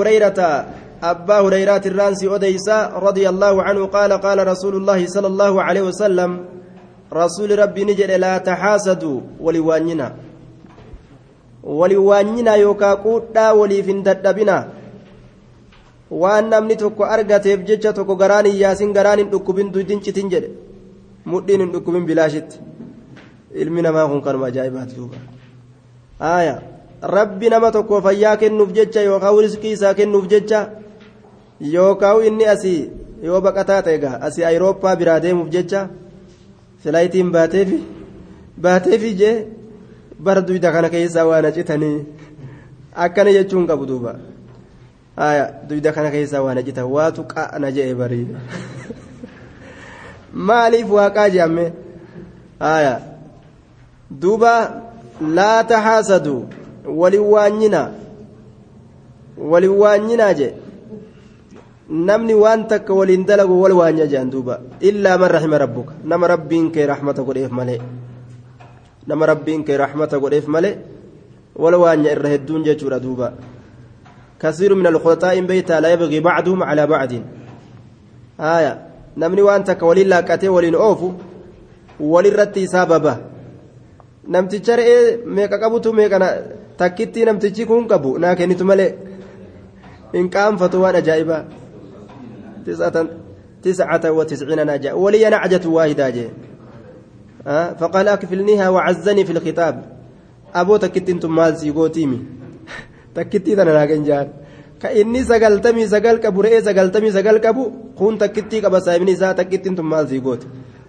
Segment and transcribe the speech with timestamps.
[0.00, 0.40] هريرة
[1.10, 6.30] أبا هريرة الرانسي أديسا رضي الله عنه قال قال رسول الله صلى الله عليه وسلم
[7.12, 10.08] رسول ربي نجد لا تحاسدوا ولوانينا
[11.62, 14.58] ولوانينا يوكا قودا وليفن ددبنا
[16.10, 20.50] waan namni tokko argateef jecha tokko garaan hin yaasin garaan hin dhukkubin duydin citin jedhe
[21.32, 22.60] mudhiin hin dhukkubin bilaashitti
[23.62, 25.18] ilmi namaa kun kanuma ajaa'ibaati duuba
[26.30, 26.73] aayaa
[27.16, 30.60] rabbi nama tokko fayyaa kennuuf jecha yookaan riskii isaa kennuuf jecha
[31.60, 32.90] yookaan inni asii
[33.22, 35.88] yoo baqataa ta'e egaa asii ayirooppaa biraa deemuuf jecha
[36.82, 37.80] filaayitiin baateefi
[38.66, 39.34] baateefi jee
[40.20, 41.96] bara duyda kana keessaa waan acitanii
[42.94, 44.14] akkana jechuun qabu duuba.
[45.68, 48.26] Duyda kana keessaa waan acitan waatu qaana jee barii
[50.48, 51.66] maaliif waaqaa je'amme
[54.22, 54.54] duuba
[55.36, 56.42] laa taxaasaduu
[56.86, 57.80] walin waanyina
[59.38, 60.48] walin waanyinaa je
[61.90, 66.70] namni waan takka waliin dalagu wal waanya jedhan duuba illaa man raxima rabbuka nama rabbiin
[66.72, 67.80] kee raxmata godheef malee
[69.06, 70.78] nama rabbiin kee raxmata godheef malee
[71.56, 73.32] wal waanya irra hedduun jechuudha duuba
[74.44, 77.12] كثير من الخلطاء بيتا لا يبغي بعضهم على بعض
[78.40, 78.72] آية
[79.16, 81.12] نمني وأنت كولين لاكتي ولين أوفو
[82.00, 83.16] ولين رتي سببه
[84.28, 86.28] namticha re'ee meeqa qabutu meeqana
[86.76, 88.90] takkittii namtichi kun qabu naa kennitu malee?
[90.14, 91.42] Hin qaanfatu waan ajaa'ibaa
[93.64, 96.28] تسعة وتسعين ناجة ولي نعجة واحدة جي
[97.46, 99.84] أه؟ فقال أكفلنيها وعزني في الخطاب
[100.54, 102.18] أبو تكتي أنتم مال سيقوتيمي
[103.14, 104.28] تكتي ذا ناقن جان
[104.80, 109.90] كإني سقلتمي سقل كبو رئي سقلتمي سقل كبو كون تكتي كبا سايبني سا تكتي أنتم
[109.90, 110.46] مال سيقوتي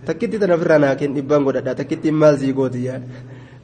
[0.10, 3.00] takkitti tana ofirraa naa kenni dhibbaan godhadha takkitti maal sii gooti yaa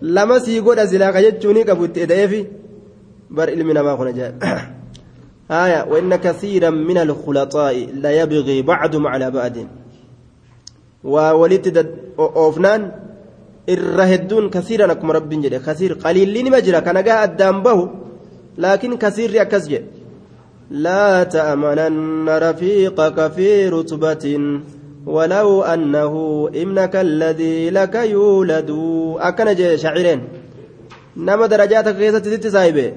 [0.01, 2.41] lama sii godha silaa ka jechuuni qabu itti eda'eefi
[3.37, 4.81] bar ilmi namaa kun ajaa'iba
[5.51, 9.55] آية وإن كثيرا من الخلطاء لا يبغي بعضهم على بعض
[11.03, 11.77] وولدت
[12.19, 12.91] أوفنان
[13.69, 17.89] الرهدون كثيرا أكم رب جل كثير قليل لين مجرى كان جاء الدم به
[18.57, 19.73] لكن كثير يكسج
[20.71, 24.25] لا تأمنن رفيقك في رتبة
[25.05, 26.13] ولو أنه
[26.55, 28.69] ابنك الذي لك يولد
[29.19, 30.21] أكن جي شعرين
[31.17, 32.93] نما درجاتك كيسة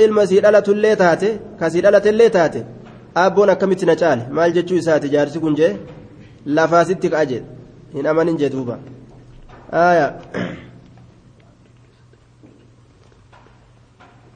[0.00, 1.28] ilma sii dhalatullee taate
[1.60, 2.60] ka sii dhalatillee taate
[3.14, 5.72] abboon akkamitti na caale maal jechuu isaati jaarsi kun jee
[6.56, 7.46] lafaasitti ka'a jedhe
[7.96, 8.78] hin amanin jee duuba
[9.72, 10.08] aya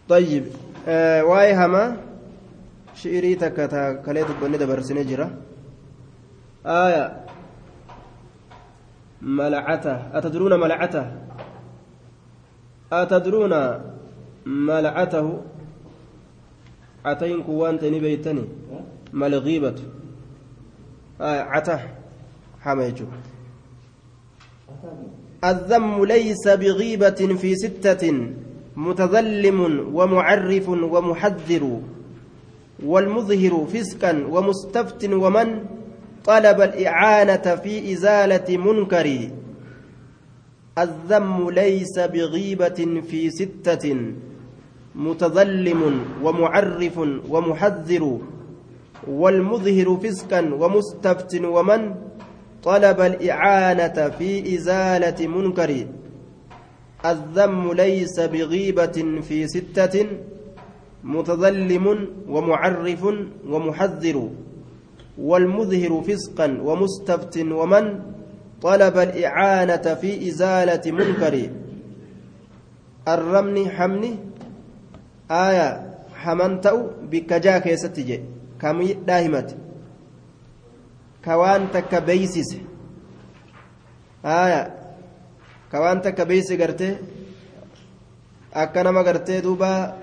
[0.09, 0.45] طيب
[0.89, 1.97] آه واي هما
[2.95, 5.27] شعري تكتا كليت بني دبرسني جرا
[6.67, 7.27] آية
[9.23, 10.19] ملعتة.
[10.19, 11.07] أتدرون ملعته؟
[12.93, 13.81] أتدرون
[14.47, 15.41] ملعته؟
[17.05, 18.45] عتين كوان تني بيتني.
[19.13, 19.75] مال غيبة
[21.21, 21.81] آه عته
[22.61, 23.07] حميجو
[25.45, 28.33] الذم ليس بغيبة في ستة.
[28.77, 31.81] متظلم ومعرف ومحذر.
[32.85, 35.49] والمظهر فسقا ومستفت ومن؟
[36.25, 39.31] طلب الإعانة في إزالة منكر.
[40.79, 43.97] الذم ليس بغيبة في ستة.
[44.95, 45.83] متظلم
[46.23, 48.19] ومعرف ومحذر.
[49.09, 51.95] والمظهر فسقا ومستفت ومن
[52.63, 55.87] طلب الإعانة في إزالة منكر.
[57.07, 60.07] الذم ليس بغيبة في ستة.
[61.05, 61.87] متظلم
[62.29, 63.05] ومعرف
[63.49, 64.29] ومحذر.
[65.19, 67.85] والمظهر فسقا ومستفت ومن
[68.63, 71.35] طلب الإعانة في إزالة منكر.
[73.09, 74.13] الرمن حمني
[75.31, 75.69] آية
[76.15, 78.21] حمنتأ بكجا كيستجي
[78.61, 79.57] كمي داهمت.
[81.25, 82.57] كوان تك بيسس
[84.25, 84.63] آية
[85.73, 86.97] كوان تك بيس قرتي
[88.55, 90.03] أكنما قرتي دوبا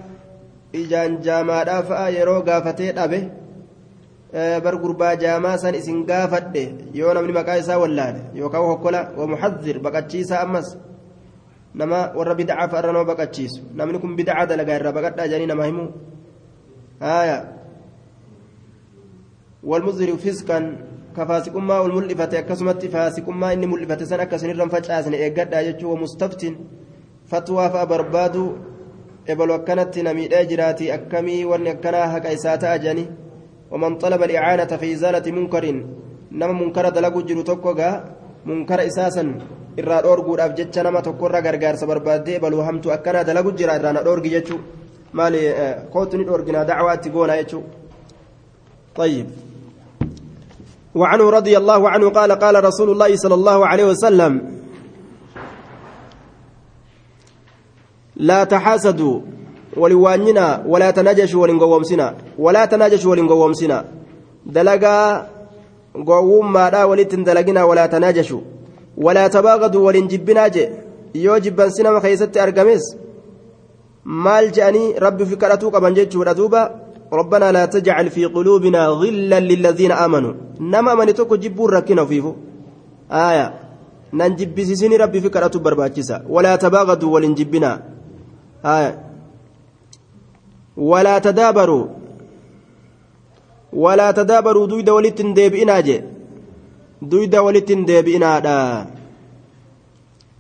[0.73, 3.19] ijaan jaamaadhaa fa'a yeroo gaafatee dhabe
[4.31, 10.77] gurbaa jaamaa san isin gaafadhe yoo namni maqaa isaa wallaale yookaan hokkola wamuxaddir baqachiisaa ammas
[11.73, 15.93] nama warra bidacaa fa'arra nama baqachiisu namni kun bidacaa dalagaa irraa baqadhaa jedhanii nama himu
[16.99, 17.45] haaya
[19.63, 20.77] walmuzhiri fiskan
[21.15, 26.57] ka faasiqummaa ol mul'ifate akkasumatti faasiqummaa inni mul'ifate san akkasinirran facaasne eeggadhaa jechuu wamustaftin
[27.25, 28.43] fatwaa fa'a barbaadu
[29.25, 31.69] ebalu akkanatti namiidhee jiraati akkamii wanni
[33.71, 35.65] ومن طلب الإعانة في إزالة منكر
[36.31, 37.89] نما منكر دلقوا جلو توكوغا
[38.45, 39.25] منكر إساسا
[39.79, 44.29] irraa dhoorguudhaaf jecha nama tokkorra gargaarsa barbaaddee baluu hamtu akkana dalagu jira irraa na dhoorgi
[44.35, 44.59] jechuu
[45.13, 47.61] مالي كوتني أورجنا دعوة تقول يجو
[48.95, 49.27] طيب.
[50.95, 54.59] وعنه رضي الله عنه قال قال رسول الله صلى الله عليه وسلم
[58.15, 59.21] لا تحاسدوا
[59.77, 63.85] ولوانينا ولا تناجشوا ولنقومسنا ولا تناجشوا ولنقومسنا
[64.45, 65.27] دلقا
[66.07, 68.41] قومما ولتن دلقنا ولا تناجشوا
[68.97, 70.69] ولا تباغضوا ولنجبنا جي
[71.13, 72.83] yoo jibban sinama keessatti argames.
[74.05, 76.61] Maal je'anii rabbi fi kadhatuu qaban jechuudha duuba.
[77.13, 82.33] ربنا لا تجعل في قلوبنا غلا للذين آمنوا نما من توكو جبور ركنا فيفو
[83.11, 83.53] آية
[84.13, 87.81] ننجب سيسيني ربي في كراتو برباكسا ولا تباغضوا ولنجبنا
[88.65, 89.08] آية
[90.79, 91.85] ولا تدابروا
[93.73, 95.97] ولا تدابروا دويدا ولتن ديبئنا جي
[97.01, 98.55] دويدا ولتن ديبئنا دا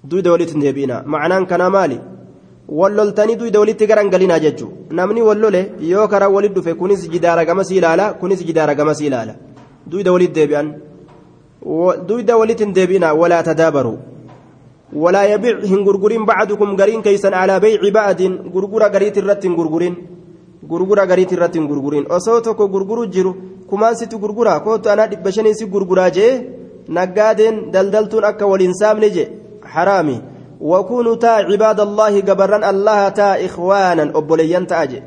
[0.03, 1.99] دويدا ولتن ديبئنا معناه كان مالي
[2.69, 8.45] walitti garan galinaa jechuun namni wallole yoo karaa walit dhufe kunis jidaara gamasii ilaala kunis
[8.45, 9.33] jidaara gamasii ilaala
[9.91, 10.67] duyda walit deebi'an
[12.07, 13.93] duyda walit hin deebi'ina walaa tadaabaru
[14.93, 19.95] walaa yabic hin gurgurin bacdukum gariin keeysan alaa beyci ba'adin gurgura gariiti irratti hin gurgurin
[20.63, 23.35] gurgura gariiti irratti hin gurgurin osoo tokko gurguru jiru
[23.67, 26.33] kumaan sitti gurgura kootu anaa dhibba shaniin si gurguraa jee?
[26.87, 29.31] Naggaadeen daldaltuun akka waliin saamne je
[29.75, 30.21] haraami.
[30.61, 35.03] وكونوا تا عباد الله قبرا الله تا إخوانا أبوليان تاجي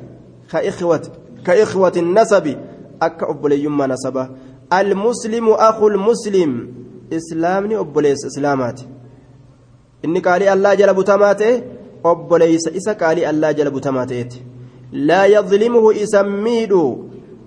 [0.50, 1.02] كإخوة
[1.46, 2.56] كإخوة النسب
[3.02, 4.28] أك أبوليان ما نسبه
[4.72, 6.50] المسلم أخو المسلم
[7.12, 8.81] إسلامني أبوليس إسلامات
[10.05, 11.62] إني قالي الله جل بتماته
[12.05, 14.26] أبوليس إسا قالي الله جل بتماته
[14.92, 16.72] لا يظلمه إسميد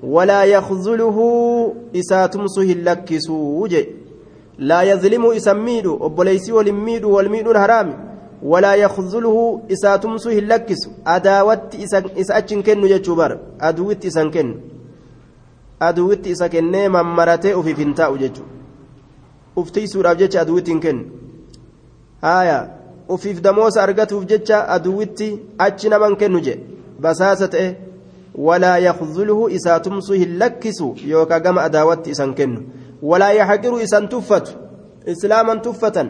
[0.04, 1.18] ولا يخذله
[1.96, 3.88] إساتمسه اللكسوجي
[4.60, 7.90] لا يظلم إسميد وبليسي والميد والميد حرام
[8.44, 11.76] ولا يخذله إساتمسه اللكس أداوت
[12.22, 14.60] إسأتشن كن جتشوبر أدوت إسان كن.
[15.82, 16.76] أدوت إسا كن.
[16.90, 18.44] ممرته في فنتاء جتشو
[19.58, 20.98] أفتي سورة جتش أدوت كن.
[22.24, 22.76] آية.
[23.10, 26.40] ufiif damoosa argatuuf jecha aduwitti achi naman kennu
[27.02, 27.68] basaasa ta'e
[28.36, 32.62] walaa yakzulhu isaa tumsuu hin lakkisu yookaa gama adaawatti isan kennu
[33.02, 34.52] walaa yaxqiru isan tuffatu
[35.14, 36.10] islaaman tuffatan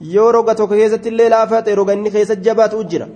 [0.00, 3.06] yoo roga tokko keessatti illee laafaa ta'e roga inni keessa jabaatu jira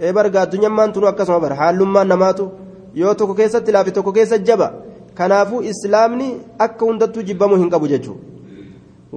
[0.00, 2.50] ee barga addunyammaan tunu akkasuma bara haallummaan namaatu
[2.94, 4.72] yoo tokko keessatti laafe tokko keessa jaba
[5.14, 6.28] kanaafuu islaamni
[6.58, 8.20] akka hundattuu jibbamuu hin qabu jechuudha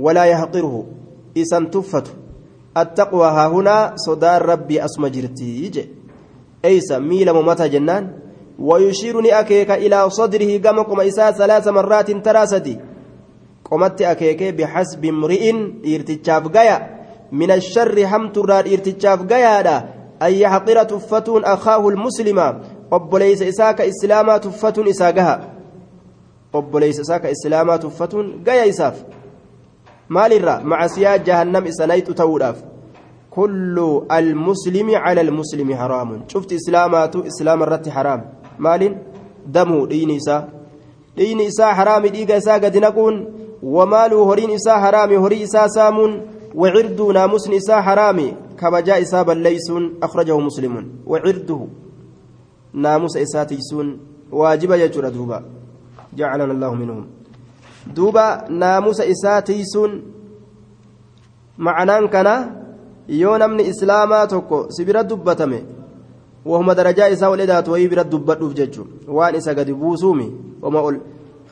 [0.07, 0.85] walaa yaxqiruhu
[1.43, 2.11] isan tuffatu
[2.75, 5.89] attaqwaa haa hunaa sodaan rabbii asuma jirtii je
[6.67, 8.25] eeysa miila mumata jennaan
[8.59, 12.79] ويشير نأكيك إلى صدره كما قم إساء ثلاث مرات تراسدي
[13.71, 15.51] قمت أكيك بحسب امرئ
[15.95, 16.77] إرتجاف قيا
[17.31, 19.77] من الشر حمت الراد إرتجاف قيا
[20.21, 22.39] أن يحقر تفتون أخاه المسلم
[22.91, 25.53] أب ليس إساك إسلاما تفتون إساقها
[26.55, 29.03] أب ليس إساك إسلاما تفتون قيا إساف.
[30.09, 32.63] مال الرا مع سياد جهنم إسانيت توراف
[33.35, 33.77] كل
[34.11, 36.09] المسلم على المسلم حرام.
[36.27, 38.21] شفت إسلامات إسلام الرت حرام.
[38.59, 38.81] مال
[39.47, 40.49] دمه دين إساء.
[41.17, 43.15] دين إساء حرام ديق إساء قد نقون.
[43.63, 46.11] وماله هرين إساء حرام هري سامون.
[46.55, 48.19] وعرض ناموس إساء حرام.
[48.59, 51.03] كبجاء إساء بل ليسون أخرجه مسلم.
[51.05, 51.67] وعرضه
[52.73, 53.87] ناموس إساء تيسون.
[54.31, 55.43] واجب يجر دوبا.
[56.15, 57.05] جعلنا الله منهم.
[57.95, 59.91] دوبا ناموس إساء تيسون.
[61.57, 62.64] معنان كان
[63.07, 65.63] yoo namni islaamaa tokko si bira dubbatame
[66.45, 70.31] wahuma darajaa isaa ol edaatu wayii bira dubbadhuuf jechuun waan isa gadi buusuumi
[70.61, 70.97] oma ol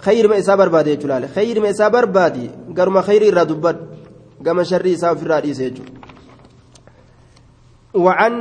[0.02, 3.84] khayrima isaa barbaade jechuu laale khayrima isaa barbaadi garuma khayrii irraa dubbadhu
[4.42, 6.04] gama sharrii isaa ofirraa dhiise jechuudha
[7.94, 8.34] وعن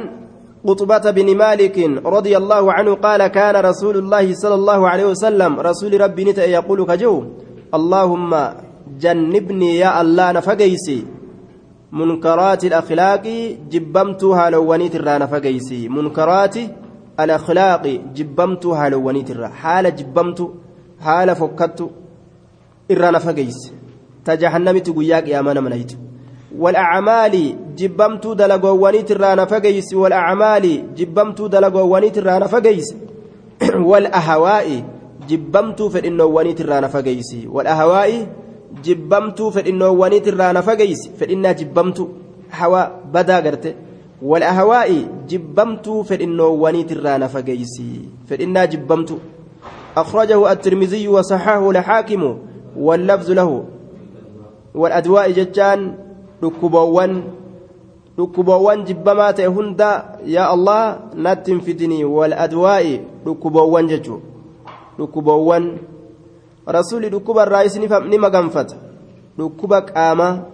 [0.65, 1.77] قطبة بن مالك
[2.07, 6.87] رضي الله عنه قال كان رسول الله صلى الله عليه وسلم رسول ربي نتا يقول
[6.87, 7.25] كجو
[7.75, 8.33] اللهم
[9.01, 10.99] جنبني يا الله نفقيسي
[11.93, 13.23] منكرات الأخلاق
[13.71, 16.57] جبمتها لونيت الرانا فقيسي منكرات
[17.21, 19.49] الأخلاق جبمتها لونيت الرا.
[19.49, 20.51] حال جبمت
[21.01, 21.91] حال فكت
[22.91, 23.73] الرانا فقيس
[24.25, 25.93] تجهنمت قياك يا من منيت
[26.59, 32.95] والأعمال جبمت دلقوانيت الرانا فقيس والأعمال جبمت دلقوانيت الرانا فقيس
[33.91, 34.85] والأهواء
[35.29, 38.27] جبمت فإنوانيت الرانا فقيس والأهواء
[38.83, 42.09] jibbamtuu fedhinnoowwaniit irraa na fageysi fedhinnaa jibbamtu
[42.49, 43.75] hawaa badaa garte
[44.23, 49.19] walahawaa'i jibbamtuu fedhinnoowwaniit irraa na fageysi fedhinnaa jibbamtu
[49.97, 52.39] أخرجه الترمذي وصححه الحاكم
[52.77, 53.65] واللفظ له
[54.75, 55.95] والأدواء ججان
[56.45, 57.23] ركبوان
[58.19, 63.01] dhukkuboowwan jibbamaa ta'e hunda yaa allah natti hin fidinii wal adwaa'i
[66.67, 68.77] rasuuli dhukkuba irraa is ni maganfata
[69.39, 70.53] dhukkuba qaamaa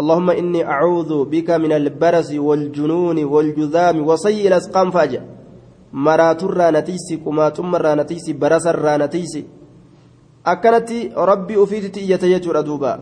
[0.00, 5.22] اللهم إني أعوذ بك من البرس والجنون والجذام وسيء الأسقام فاجأ
[5.92, 9.44] مرات الرانتيسي كما ثم الرانتيسي برس الرانتيسي
[10.46, 12.92] أكنت ربي أفيدتي يتيجر دوبا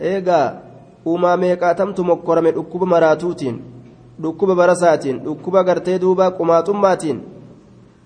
[0.00, 0.68] إيغا
[1.06, 3.56] uumaa meeqaatamtu mokkorame dhukkuba maraatuutiin
[4.22, 7.18] dhukkuba barasaatiin dhukkuba gartee duuba qumaaxummaatiin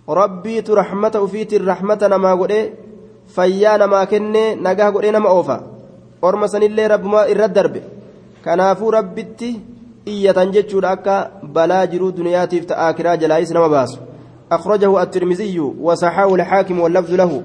[0.08, 2.64] rabbiitu raxmata ufiitiin raxmata namaa godhee
[3.34, 5.62] fayyaa namaa kennee nagaa godhee nama oofa.
[6.22, 7.82] Orma sanillee rabbumaa irra darbe.
[8.44, 9.60] Kanaafuu rabbitti
[10.06, 14.00] iyyatan jechuudha akka balaa jiruu duniyaatiif ta'aa kiraa jalaayis nama baasu.
[14.52, 17.42] أخرجه الترمذي وصححه الحاكم واللفظ له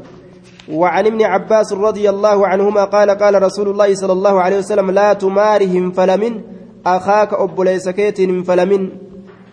[0.72, 5.14] وعن ابن عباس رضي الله عنهما قال قال رسول الله صلى الله عليه وسلم لا
[5.14, 6.42] تمارهم فلمن
[6.86, 8.90] أخاك أب ليس كيت فلمن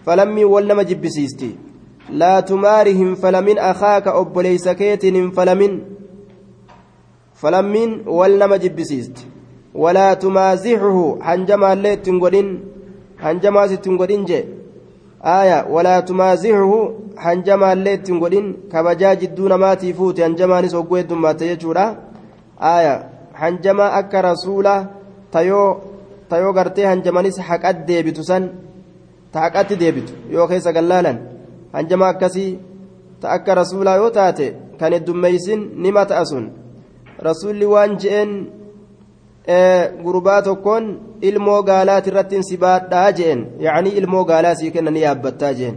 [0.07, 1.57] فلمي ولم جبسيستي
[2.11, 5.81] لا تمارهم فلمن أخاك أب ليس كيت فلمن
[7.35, 9.17] فلمن ولم جبسيست
[9.75, 12.49] ولا تمازحه حنجما اللي تنقلين
[13.23, 14.45] حنجما ستنقلين جي
[15.25, 16.73] آية ولا تمازحه
[18.73, 21.85] kabajaa jidduu namaatii fuute hanjamaanis hogguu heddummaate jechuudha
[22.71, 22.95] aaya
[23.33, 24.75] hanjamaa akka rasuula
[25.31, 25.69] tayoo
[26.29, 28.51] tayoo gartee hanjamanis haqat deebitu san
[29.33, 31.19] ta haqatti deebitu yoo keessa gallaalan
[31.73, 32.59] hanjamaa akkasii
[33.21, 34.47] ta akka rasuulaa yoo taate
[34.79, 36.64] kan heddummeeysin nima ta'a sun
[37.29, 38.31] rasuulli waan je'een
[40.05, 40.85] gurbaa tokkoon
[41.29, 45.77] ilmoo gaalaati irratti si baadhaa je'en yacanii ilmoo gaalaa sii kenna ni yaabbattaa je'en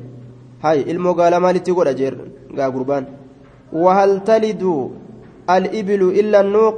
[0.63, 2.15] hay ilmoo gaalaa maalitti godha jeer
[2.57, 3.05] gaa gurbaan
[3.83, 4.73] wahal talidu
[5.55, 6.77] al-ibilu illa nuuq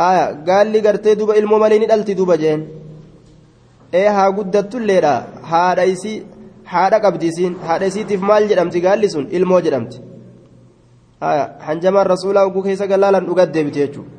[0.00, 2.60] haya gaalli gartee duba ilmoo malee ni dhalti duba jeen
[4.00, 5.14] ee haa guddattulleedha
[5.52, 6.18] haadha isii
[6.72, 7.28] haadha qabdi
[7.68, 9.98] haadha isiitiif maal jedhamti gaalli sun ilmoo jedhamti
[11.20, 14.10] hanjamaan rasuulaa oguu keessa galaalan dhugaa deebite jechuudha.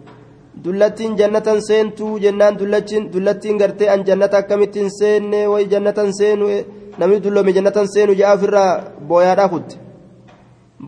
[0.64, 6.66] Dullattiin jannatan seentuu jennaan dullachiin dullattiin gartee an jannata akkamittiin seenne wayi jannatan seenu e,
[6.98, 8.72] namni dulloome jannatan seenu ja'a ofirraa
[9.08, 9.78] booyaadhaa kutte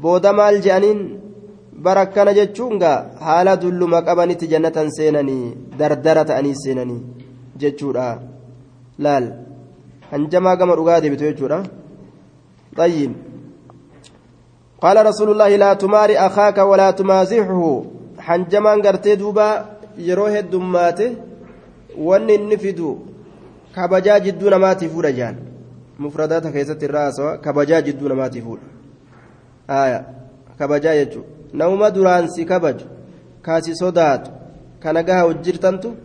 [0.01, 0.99] booda maal je'aniin
[1.83, 7.01] bara akkana jechuun gaa haala dulluma qabanitti jannatan seenanii dardara ta'anii seenanii
[7.61, 8.19] jechuudha.
[8.99, 9.25] Laal
[10.11, 11.63] hanjamaa gama dhugaa deebitu jechuudha.
[12.77, 13.30] Xayyiin.
[14.81, 17.83] قال رسول الله لا تماري أخاك ولا تمازحه
[20.29, 21.17] heddummaate
[21.97, 22.99] wanni inni fidu
[23.75, 25.35] kabajaa jidduu namaatiif fuudha jaan
[25.99, 28.63] mufradaata keessatti irraa haasawa kabajaa jidduu namaatiif fuudha
[29.67, 30.05] aya
[30.57, 32.85] kabajaa jechuun namuma duraan si kabaju
[33.41, 34.31] kaasi sodaatu
[34.79, 35.95] kana gaha hojjirtantu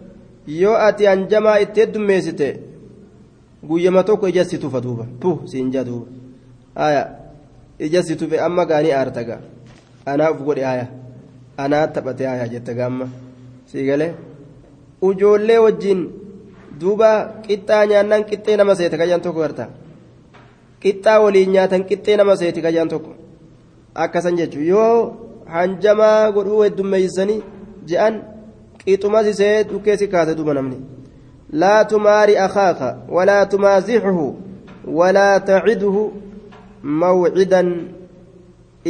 [0.47, 2.61] yoo ati hanjamaa itti heddummeessite
[3.69, 6.07] guyyama tokko ija si tufa duuba puh siin jaa duuba
[7.79, 9.41] ija si tufe amma gaanii aartaga.
[10.07, 10.87] Anaaf godhe aya
[11.59, 13.09] anaa taphatee haa jette gaamma.
[13.67, 14.13] Siigalee
[15.03, 16.01] ujoollee wajjin
[16.81, 17.11] duuba
[17.47, 19.69] qixxaa nyaannan qixxee nama seete kayyaan tokko garta.
[20.83, 23.13] Qixxaa waliin nyaatan qixxee nama seeti kayyaan tokko.
[23.95, 25.17] Akkasan jechuun yoo
[25.55, 27.43] hanjamaa godhuu heddummeeysanii
[27.89, 28.15] je'an
[28.85, 30.79] qixumas isee dhukkeessi kaase duuba namni.
[31.53, 34.27] Laa tumaari akaaka walaa tumaazixuhu
[34.99, 36.03] walaa taciduhu
[36.87, 37.69] mawcidan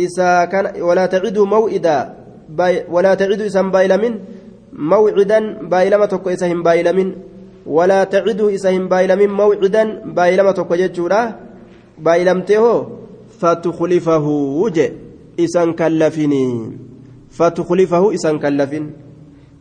[0.05, 2.17] isaa kana walaa taciduhu maw'idaa
[2.89, 4.15] ولا تعد إسان بايلمين
[4.73, 7.09] موعدا بايلما تكو إسان بايلمين
[7.67, 9.83] ولا تعد إسان بايلمين موعدا
[10.15, 11.21] بايلما تكو جتشورا
[11.99, 12.65] بايلمته
[13.41, 14.27] فتخلفه
[14.63, 14.93] وجه
[15.41, 16.45] إسان كلفني
[17.31, 18.85] فتخلفه إسان كلفين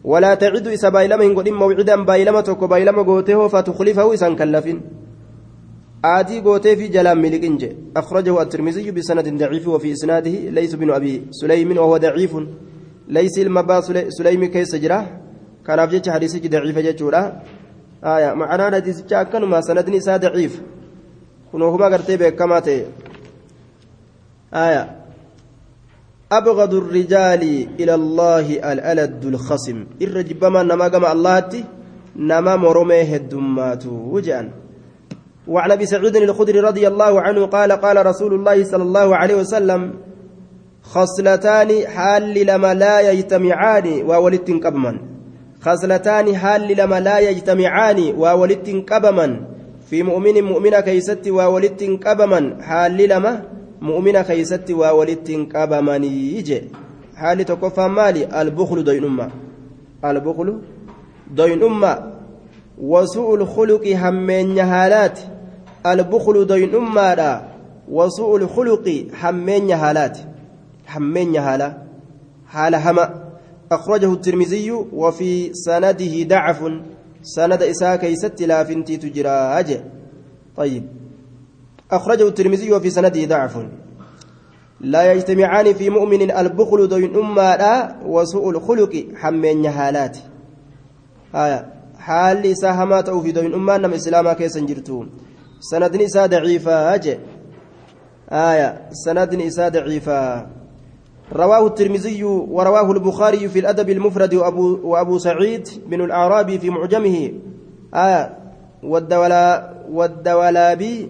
[0.04, 4.78] ولا تعد إسا بايلما هنقول موعدا بايلما تكو بايلما قوته فتخلفه إسان كلفين
[6.06, 11.14] عادي قوته في جلال ملك إنجي أخرجه الترمذي بسند ضعيف وفي إسناده ليس بن أبي
[11.40, 12.34] سليم وهو ضعيف
[13.08, 13.82] ليس المبا
[14.18, 15.00] سليم كيس جرا
[15.66, 17.22] كان أفجج حديثك ضعيف جتورا
[18.04, 20.54] آية معنى حديث كان ما سند نساء ضعيف
[21.52, 22.86] كنوهما قرتي كما تي
[24.54, 24.84] آية
[26.32, 27.44] أبغض الرجال
[27.80, 31.52] إلى الله الألد الخصم الرجب ما نما قام الله
[32.16, 34.48] نما مرميه الدمات وجأن
[35.48, 39.94] وعن أبي سعيد الخدري رضي الله عنه قال قال رسول الله صلى الله عليه وسلم
[40.82, 45.00] خصلتان حال لما لا يجتمعان وولدت قبما
[45.62, 49.46] خصلتان حال لما لا يجتمعان وولدت قبما
[49.90, 53.44] في مؤمن مؤمنة كيست وولدت قبما حال لما
[53.82, 56.62] مؤمنة كيست وولدت قبما يجي.
[57.16, 58.42] حال تكفى مالي.
[58.42, 59.30] البخل دوين أمة.
[60.06, 60.62] البخل
[61.32, 62.12] دوين أمة.
[62.78, 65.20] وسوء الخلق همين هالات
[65.86, 67.42] البخل دين أمادا
[67.92, 70.18] وسوء الخلق همين هالات
[70.96, 71.78] همين هالا
[72.48, 73.06] حال هما.
[73.72, 76.60] أخرجه الترمذي وفي سنده ضعف.
[77.22, 79.80] سند إساء كيست لا فنتي تجراج.
[80.58, 80.84] طيب.
[81.92, 83.58] أخرجه الترمذي وفي سنده ضعف.
[84.82, 90.18] لا يجتمعان في مؤمن البخل دين أمادا وسوء الخلق حمين هالات
[91.36, 91.66] آية.
[92.00, 95.06] حال إساء هما في دين أمان نم إسلاما كيسا جرتو
[95.72, 96.94] سند إساء ضعيفا
[98.32, 100.48] آية سند إساء ضعيفا
[101.34, 107.32] رواه الترمذي ورواه البخاري في الأدب المفرد وأبو, وأبو سعيد بن الأعرابي في معجمه.
[107.94, 108.38] آية
[108.84, 111.10] والدولا والدولابي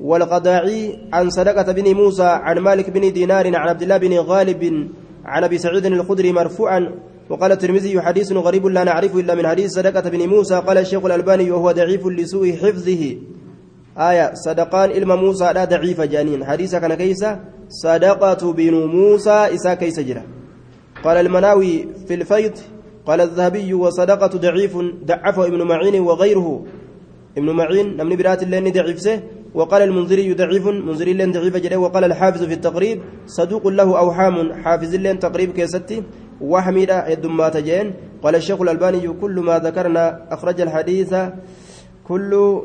[0.00, 4.88] والقضاعي عن صدقة بن موسى عن مالك بن دينار عن عبد الله بن غالب
[5.24, 6.94] عن أبي سعيد الخدري مرفوعا.
[7.30, 10.54] وقال الترمذي حديث غريب لا نعرفه إلا من حديث صدقة بن موسى.
[10.54, 13.16] قال الشيخ الألباني وهو ضعيف لسوء حفظه.
[13.98, 20.00] آية صدقان إلما موسى لا ضعيف جانين حديث كان كيسة صدقة بن موسى إسا كيس
[20.00, 20.22] جرا.
[21.04, 22.52] قال المناوي في الفيض
[23.06, 26.64] قال الذهبي وصدقة ضعيف ضعفه ابن معين وغيره.
[27.38, 29.22] ابن معين نمني برات اللين ضعيفسه
[29.54, 34.94] وقال المنذري ضعيف منذري اللين ضعيف جرا وقال الحافظ في التقريب صدوق له أوحام حافظ
[34.94, 36.02] اللين تقريب كيستي
[36.40, 41.14] وحميدة يدمات جين قال الشيخ الألباني كل ما ذكرنا أخرج الحديث
[42.08, 42.62] كل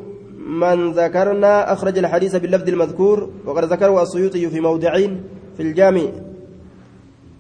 [0.47, 5.23] من ذكرنا أخرج الحديث باللفظ المذكور وقد ذكره السيوطي في موضعين
[5.57, 6.01] في الجامع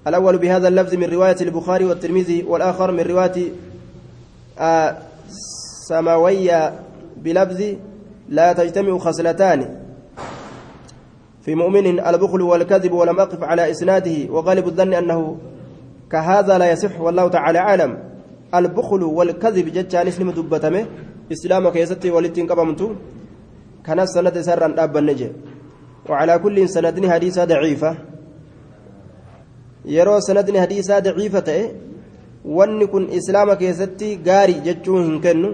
[0.07, 3.51] الأول بهذا اللفظ من رواية البخاري والترمذي والآخر من رواية
[4.59, 4.97] آه
[5.89, 6.79] سماوية
[7.17, 7.63] بلفظ
[8.29, 9.79] لا تجتمع خصلتان.
[11.41, 15.37] في مؤمن البخل والكذب ولم أقف على إسناده وغالب الظن أنه
[16.11, 17.97] كهذا لا يصح والله تعالى أعلم.
[18.55, 20.85] البخل والكذب جتان اسم دبتمه.
[21.29, 22.95] Islaama keessatti walitti hin qabamtu
[23.83, 25.33] kanas sanada isaarraan dhaabbanne jee
[26.09, 27.91] وعلى كل سندني حديثا ضعيفة
[29.87, 31.63] yeroo sanadni hadiisaa daciifa ta'e
[32.57, 35.49] wanni kun islaama keessatti gaarii jechuu hin kennu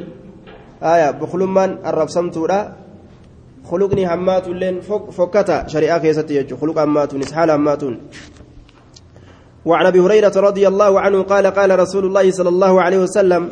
[0.82, 2.58] aya buklummaan arrabsamtuudha
[3.70, 4.82] khuluqni hammaatuilleen
[5.18, 7.98] fokkata shari'aa keessatti jechuu khuluqa hammaatuunis haala hammaatuun
[9.66, 13.44] وعن ابي هريره رضي الله عنه قال قال رسول الله صلى الله عليه وسلم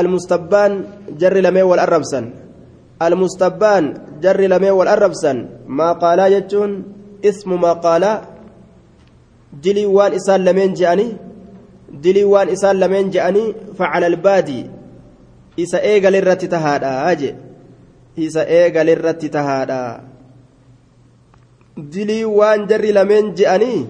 [0.00, 0.84] المستبان
[1.18, 2.30] جر لمي والأربسن.
[3.02, 5.46] المستبان جر لمي والأربسن.
[5.66, 6.82] ما قالا يجون؟
[7.24, 8.22] اسم ما قالا.
[9.52, 11.16] دلي وان إسان لمن جأني؟
[11.92, 14.66] دلي وان إسان لمن جأني؟ فعلى البادي.
[15.60, 17.10] إسا إيغا للرت تهادا.
[17.10, 17.34] أجي.
[18.18, 20.00] إسا إيغا للرت تهادا.
[21.76, 23.86] دلي وان جر لمن جأني؟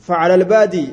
[0.00, 0.88] فعلى البادي.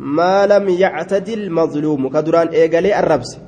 [0.00, 2.08] تهادا ما لم يعتدي المظلوم.
[2.08, 3.38] كدران إيغالي الربس.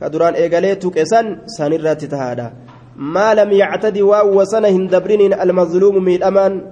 [0.00, 2.52] كدران إيغالي تكسن سنرات تهادا.
[2.96, 6.62] ما لم يعتدي واو وسنه هندبرين المظلوم ميد أمان.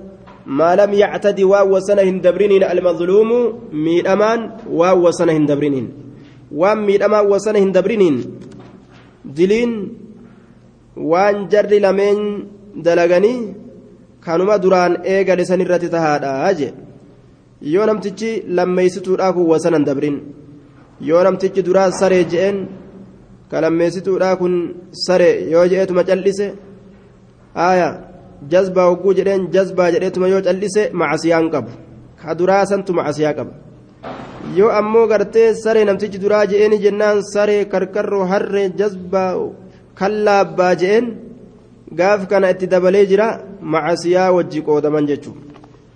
[0.47, 3.31] ما لم يعتدي واو وسنه هندبرين المظلوم
[3.73, 4.51] ميد أمان.
[4.71, 5.91] واو وسنه هندبرين
[6.53, 8.17] وام ميد أمان وسنه هندبرين
[9.25, 10.03] دلين
[10.97, 13.55] waan jarri lameen dalaganii
[14.21, 16.73] kanuma duraan eegale sanirratti tahaadha jee
[17.63, 20.17] yoo namtichi lammeessituudhaa kun wasanan dabrin.
[21.01, 22.59] Yoo namtichi duraa saree je'een
[23.51, 24.55] ka lammeessituudhaa kun
[25.07, 26.47] saree yoo je'eetuma cal'ise
[27.67, 27.89] aaya
[28.53, 31.71] jazbaa hogguu jedheen jazbaa jedheetuma yoo cal'ise macasiyaan qabu.
[32.21, 33.53] Ka duraa santu macasiyaa qaba.
[34.57, 39.31] Yoo ammoo gartee saree namtichi duraa je'een jennaan saree karkarroo harree jazbaa
[39.99, 41.07] kallaabbaa je'een
[41.99, 43.29] gaaf kana itti dabalee jira
[43.73, 45.41] macasiyaa wajji qoodaman jechuudha.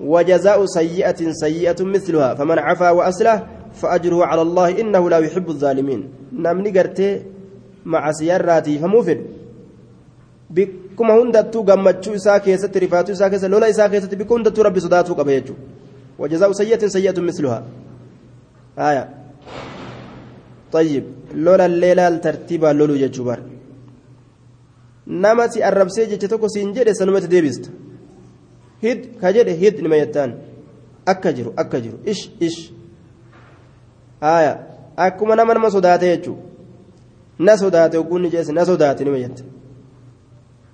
[0.01, 6.09] وجزاء سيئة سيئة مثلها فمن عفا وأصلح فأجره على الله إنه لا يحب الظالمين.
[6.33, 7.23] نمني قرتي
[7.85, 9.21] مع سياراتي فموفد
[10.51, 15.15] بكما هندتو غمتشو إساء كيست رفاتو إساء كيست لولا إساء كيست بكم هندتو ربي صداتو
[15.15, 15.55] قبيتو
[16.19, 17.65] وجزاء سيئة سيئة مثلها.
[18.79, 19.05] آية.
[20.73, 21.05] طيب
[21.35, 23.41] لولا الليلة الترتيبة لولو جتشوبار
[25.07, 27.71] نمتي الربسي جتشتوكو سينجيري سنمت ديبست.
[28.83, 30.35] Hid ka jedhe hid nima jettaan
[31.07, 32.73] akka jiru akka jiru ish ish
[34.21, 34.59] aya
[34.97, 36.37] akkuma nama nama sodaate jechuu
[37.39, 39.45] na sodaate ogguun ni jeesse na sodaate nima jette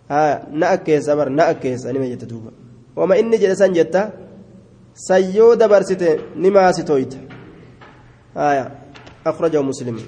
[0.08, 2.50] aya na akkeessa bar na akkeessa nima jette duuba
[2.96, 4.10] wama inni jedhe san jetta
[4.94, 7.16] sayyoo dabarsite nimaasi toyta
[8.34, 8.70] aya
[9.24, 10.04] akhrajahu muslimin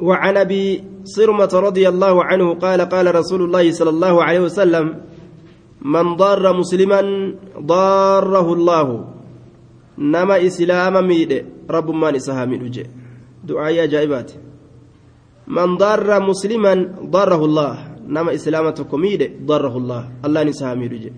[0.00, 4.86] وعن ابي صرمة رضي الله عنه قال قال رسول الله صلى الله عليه وسلم
[5.82, 7.00] من ضار مسلما
[7.58, 8.88] ضاره الله
[12.16, 12.86] isa haa miidhu jee
[13.46, 14.38] du'aayii ajaa'ibaati
[15.46, 20.98] man darra musliman darrahu allah nama islaama tokko miidhe darrahu allah allaan isa haa miidhu
[20.98, 21.14] jee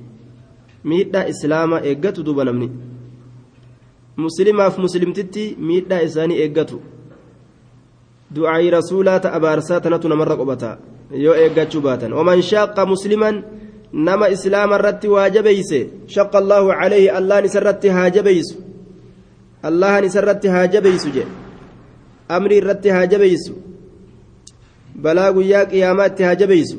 [0.84, 2.70] miidhaa islaama eeggatu duuba namni
[4.16, 6.80] muslimaaf muslimtitti miidhaa isaanii eeggatu
[8.34, 10.78] du'aayii rasuulaa ta'a baarsaa tanatu namarra qobata
[11.24, 13.42] yoo eeggachuu baatan waman shaaqa musliman
[13.92, 18.56] nama islaama irratti waa jabeeyse shaqa allaahu calayhi allahan isa irratti haa jabeeysu
[19.68, 21.32] allahan isa irratti haa jabeeysu jedhe
[22.36, 23.54] amri irratti haa jabeeysu
[25.06, 26.78] balaa guyyaa qiyaamaa itti haa jabeeysu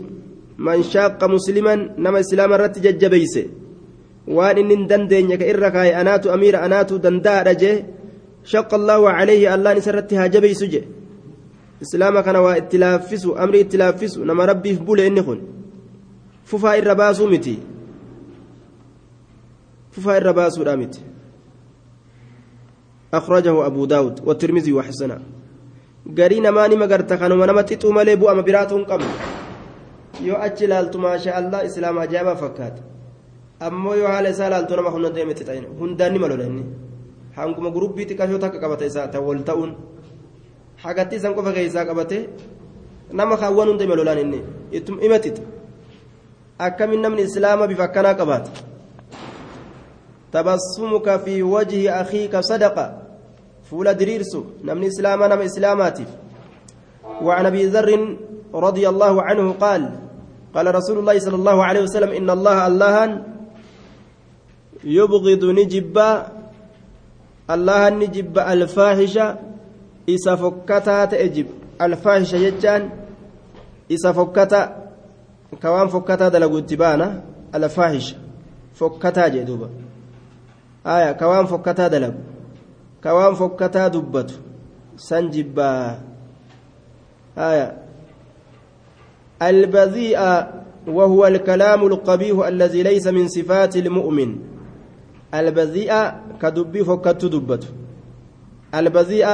[0.57, 3.43] man shaaqa musliman nama islaama irratti jajjabeeyse
[4.37, 7.77] waan inni hin dandeenye ka irra kaaye anaatu amiira anaatu danda'adha jee
[8.55, 11.00] shaqa allaahu calayhi allahan isa irratti haa jabeeysu jedhe
[11.81, 15.39] islaama kana waa itti laaffisu amri itti laaffisu nama rabbiif bule inni kun
[16.45, 17.59] fufaa irra baasuu miti
[19.91, 21.01] fufaa irra baasuudha miti
[23.13, 25.19] أخرجه أبو داود والترمذي وحسنه
[26.07, 29.05] garii namaa nima garta kanuma nama xixuu malee bu'ama biraatu hin qabu
[30.25, 32.81] yoo achi ilaaltu maasha allah islaama ajaa'ibaa fakkaata
[33.67, 36.63] ammoo yoo haala isaa ilaaltu nama hunda deeme xixayin hundaan nima lola inni
[37.37, 39.71] hanguma gurubbii xiqqashoo takka qabata isaa ta wal ta'uun
[40.83, 42.29] keessaa qabate
[43.11, 44.41] nama kaawwan hunda ima lolaan inni
[44.71, 45.43] ittum ima xixa
[46.57, 48.51] akkamin namni islaama bifa akkanaa qabaata
[50.31, 53.01] tabassumuka fi wajhi akhiika sadaqa
[53.71, 56.05] فولا دريرسو نمني إسلاما نم إسلاماتي
[57.23, 57.89] وعن أبي ذر
[58.53, 59.81] رضي الله عنه قال
[60.55, 62.95] قال رسول الله صلى الله عليه وسلم إن الله الله
[64.83, 66.11] يبغض نجبا
[67.53, 69.27] الله نجب الفاحشة
[70.09, 71.47] إسا فكتا تأجب
[71.81, 72.89] الفاحشة يجان
[73.91, 74.61] إسا فكتا
[75.61, 77.23] كوان فكتا دلقوا تبانا
[77.55, 78.15] الفاحشة
[78.73, 79.69] فكتا جدوبا
[80.85, 82.21] آية كوان فكتا دلقوا
[83.03, 84.39] كوان فكتا دبت
[84.97, 85.99] سنجبا
[87.37, 87.77] آية
[89.41, 90.19] البذيء
[90.87, 94.35] وهو الكلام القبيح الذي ليس من صفات المؤمن
[95.33, 95.93] البذيء
[96.41, 97.63] كدبي فكت دبت
[98.75, 99.27] البذيء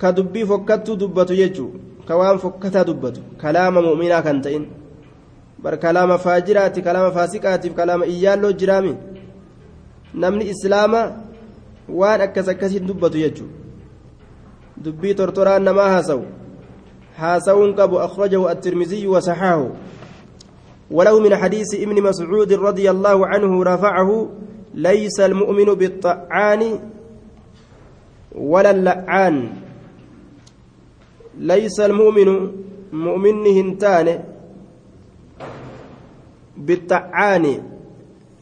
[0.00, 1.66] كدبي فكت دبت يجو
[2.08, 4.62] كوان فكتا دبت كلام مؤمنا كنتين
[5.62, 8.94] بر كلام فاجرات كلام فاسقات كلام إيالو جرامي
[10.14, 10.52] نمني
[11.90, 13.58] waan akkas akkasiin dubbatu jechuudha.
[14.80, 16.24] Dubbii tortoraan namaa haasawu
[17.18, 19.70] haasawuun qabu akhrajahu at-tirmiziyyu wasaxaahu
[20.90, 24.10] وله من حديث ابن مسعود رضي الله عنه رفعه
[24.74, 26.62] ليس المؤمن بالطعان
[28.34, 29.36] ولا اللعان
[31.40, 32.28] ليس المؤمن
[32.92, 34.06] مؤمن هنتان
[36.56, 37.44] بالطعان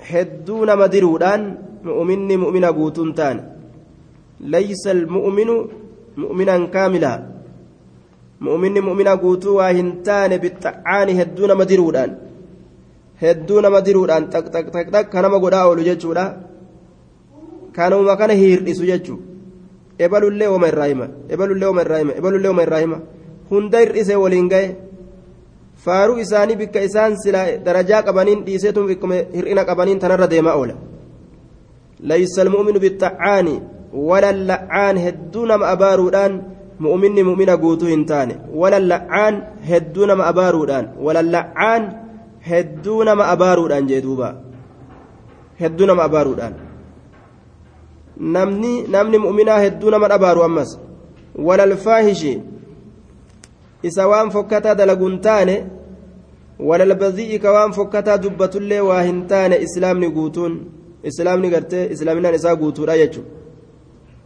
[0.08, 1.40] حدون مدرودان
[1.84, 3.36] مؤمني مؤمنا قوتون تان
[4.40, 5.50] ليس المؤمن
[6.18, 7.14] مؤمنا كاملا.
[8.40, 12.10] مؤمني مؤمنا قوتو واهنتان بالطعان هدون مدرودان.
[13.22, 14.22] هدون مدرودان.
[14.30, 15.08] تك تك تك تك.
[15.08, 16.24] كانما قدا أولو جيتشودا.
[17.74, 19.16] كانوا ما كان هيرئسو جيتشو.
[19.98, 22.98] Ebaluu illee wama irraa hima ebaluu illee wama irraa hima ebaluu illee wama irraa hima
[23.50, 24.68] hunda hir'isee waliin gahe
[25.84, 28.86] faaruu isaanii bikka isaan sila darajaa qabaniin dhiiseetu
[29.36, 30.76] hir'ina qabaniin tanarra deemaa oola
[32.00, 33.60] ليس المؤمن بالطعان
[33.92, 36.42] ولا اللعان هدون ما أبارودان
[36.80, 39.34] مؤمن مؤمن قوتو هنتان ولا اللعان
[39.70, 41.82] هدون ما أبارودان ولا اللعان
[42.42, 44.30] هدون ما أبارودان جدوبا
[45.60, 46.52] هدون ما أبارودان
[48.20, 50.78] نمني نمني مؤمنا هدون ما أبارو أمس
[51.36, 52.26] ولا الفاحش
[53.86, 55.68] إسوان فكتا دلقنتان
[56.60, 63.30] ولا البذيء كوان فكتا دبة الله واهنتان إسلام نقوتون islaamni gartee islaaminaan isaa guutuudha jechuudha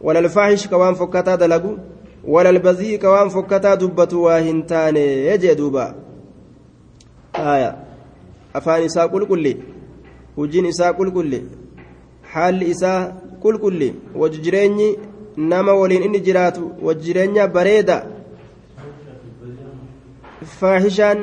[0.01, 1.79] walal faahish ka waan fokkataa dalagu
[2.27, 5.95] walal bazii ka waan fokkataa dubbatu waa hin taane jee duuba
[8.53, 9.53] afaan isaa qulqulli
[10.35, 11.43] hojiin isaa qulqulli
[12.33, 13.01] haalli isaa
[13.43, 13.89] qulqulli
[14.21, 14.89] wajji jireenyi
[15.37, 17.97] nama waliin inni jiraatu wajji jireenya bareeda
[20.59, 21.21] faahishaan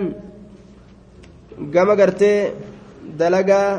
[1.74, 2.52] gama gartee
[3.18, 3.70] dalagaa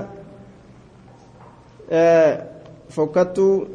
[2.95, 3.67] fokkattuu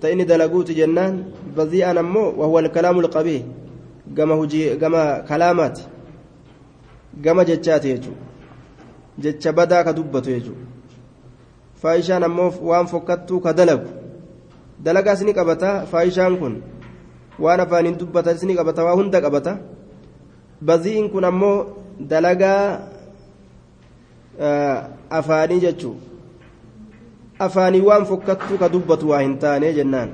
[0.00, 1.14] ta inni dalaguuti jennaan
[1.56, 3.44] bazi'an ammoo wahuwa alkalaamu alqabii
[4.16, 5.82] gama hujii gama kalaamaati
[7.24, 8.16] gama jechaati jechuu
[9.18, 10.56] jecha badaa ka dubbatu jechuu
[11.82, 13.88] faayishaan ammoo waan fokkattuu ka dalagu
[14.84, 16.54] dalagaas ni qabata faayishaan kun
[17.38, 19.58] waan afaaniin dubbatas ni qabata waa hunda qabata
[20.70, 21.58] bazi'iin kun ammoo
[22.14, 22.64] dalagaa
[25.20, 25.94] afaanii jechuu
[27.38, 30.10] afaanii waan fokkattuu ka dubbatu waa hin taane jennaan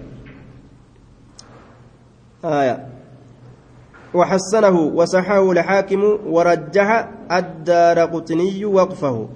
[4.14, 6.88] وحسنه وصححه الحاكم ورجح
[7.33, 9.28] الدار قطني وقفه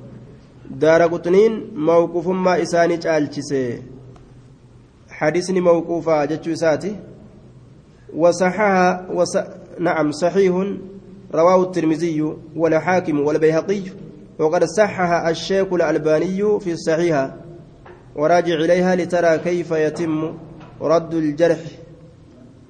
[0.81, 3.83] دار قطنين موقوف ما إساني جالشسي
[5.11, 6.97] حديثني موقوفة جتشو ساتي
[8.17, 9.37] وصححها وص...
[9.81, 10.55] نعم صحيح
[11.35, 13.83] رواه الترمذي والحاكم والبيهقي
[14.39, 17.37] وقد صحها الشيخ الألباني في الصحيحة
[18.17, 20.35] وراجع إليها لترى كيف يتم
[20.81, 21.59] رد الجرح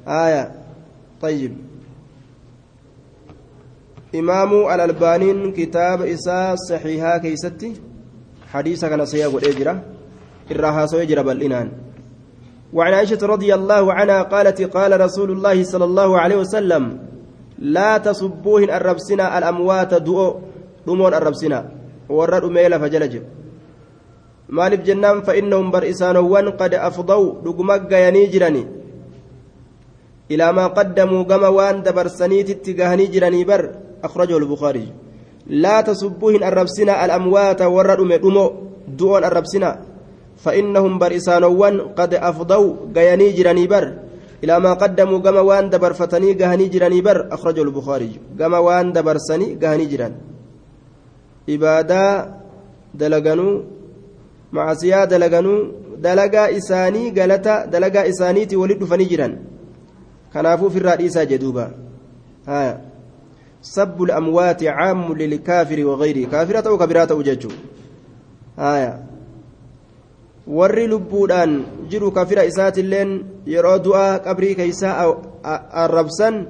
[0.09, 0.53] آية
[1.21, 1.57] طيب
[4.15, 7.92] إمام الألبانين كتاب إساء صحيحة كيستي
[8.53, 9.75] حديثة كان سيقول إجرة
[10.53, 11.69] إراها سيجرى بالإنان
[12.73, 16.83] وعن عائشة رضي الله عنها قالت قال رسول الله صلى الله عليه وسلم
[17.59, 20.27] لا تصبوهن الربسنا الأموات دؤو
[20.87, 21.59] دمون الربسنا
[22.09, 23.15] ورد أميلة فجلج
[24.53, 28.67] maaliif jennaan fa'innahum bar isaanowwan qad afdaw dhuguma gayanii jirani
[30.29, 33.63] ilaa maa qaddamuu gama waan dabarsaniititti gahanii jiranii bar
[34.09, 34.89] akhrajahu lbukaariy
[35.49, 38.45] hin arrabsina alamwaata warra dhume dhumo
[38.87, 39.93] du'oon arrabsina
[40.43, 43.87] فإنهم برسانوان قد أفضوا جياني جراني بر.
[44.45, 47.29] إلى ما قدموا كما وان دبر فتني جهني جراني بر.
[47.31, 48.13] أخرجه البخاري.
[48.39, 50.15] كما وان دبر سني جهني جران
[51.49, 52.03] إبادة
[52.95, 53.49] دلغنو
[54.53, 55.55] معصية دلغنو
[55.99, 59.33] دلغا إساني غلطة دلغا إسانيتي ولد فني جران
[60.35, 61.67] كنافو في الرئيسة جدوبا
[62.49, 62.81] ها
[63.63, 67.51] سب الأموات عام للكافر وغيره كافرة وكبيرة وججو
[68.59, 69.13] آية
[70.47, 73.11] warri lubbuudhaan jiru kafira isaatilleen
[73.47, 75.15] yeroo du'aa qabrii keeysaa
[75.83, 76.47] arrabsan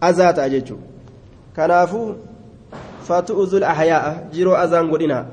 [0.00, 0.88] azaa ta'a jechuudha
[1.56, 2.06] kanaafuu
[3.08, 5.26] fatu'uzul ahyaa'a jiroo azaan godhina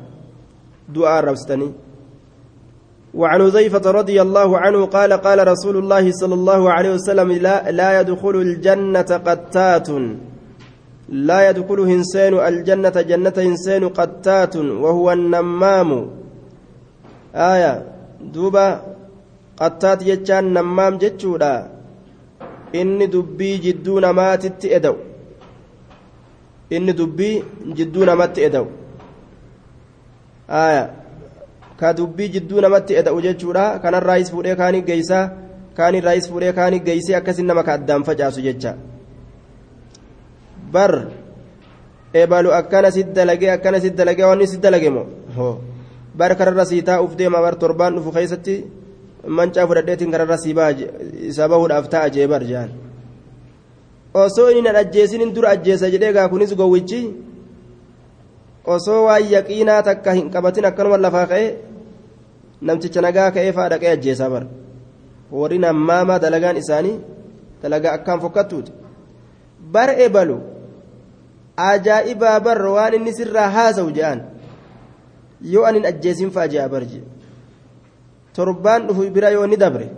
[0.91, 1.73] du'aa arrabsitanii
[3.13, 7.99] وعن حذيفة رضي الله عنه قال قال رسول الله صلى الله عليه وسلم لا, لا
[7.99, 9.87] يدخل الجنة قتات
[11.11, 15.89] لا يدخل إنسان الجنة جنة إنسان قتات وهو النمام
[17.35, 18.65] آية duuba
[19.57, 21.51] qattaat jechaan nammaam jechuudha
[22.79, 24.97] inni dubbii jidduu namaatitti eda'u
[26.75, 27.35] inni dubbii
[27.77, 28.67] jidduu namatti eda'u
[31.79, 35.25] ka dubbii jidduu namatti eda'u jechuudha kanarraayis fuudhee kaanii geeysaa
[35.77, 38.77] kaanirraayis fuudhee kaanii geeysee akkasin nama ka addaan facaasu jecha
[40.73, 40.91] bar
[42.13, 45.07] ebalu akkana si dalagee akkana si dalagee wanni si dalage moo
[46.15, 48.55] bar kararra sii taa'uuf deema bar torbaan dhufu keessatti
[49.27, 50.55] mancaa fudhadheetiin kararra sii
[51.29, 52.69] isa bahuudhaaf ta'a jee bar jaan
[54.13, 57.01] osoo inni nan ajjeesinin dura ajjeesa jedhee gaa kunis gowwichi
[58.65, 61.47] osoo waan yaqiinaa takka hin qabatin akkanuma lafaa ka'e
[62.61, 64.43] namticha nagaa ka'ee faa dhaqee ajjeesaa bar
[65.31, 66.97] warri nammaamaa dalagaan isaanii
[67.63, 68.71] dalagaa akkaan fokkattuuti
[69.73, 70.37] bar ebalu
[71.57, 74.19] ajaa'ibaa bar waan inni sirraa haasa'u je'an
[75.41, 77.01] yoo anin ajjeesin fa'a je'a barje
[78.33, 79.89] torbaan dhufu bira yoo ni dabre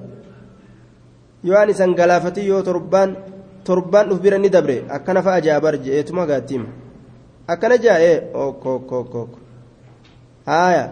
[1.44, 3.16] yoo an isan galaafati yoo torbaan
[3.64, 6.70] torbaan dhufu bira ni dabre akkana fa'a je'a barje eetuma gaattiima
[7.48, 9.30] akkana je'a ee okkookkookkook
[10.46, 10.86] haaya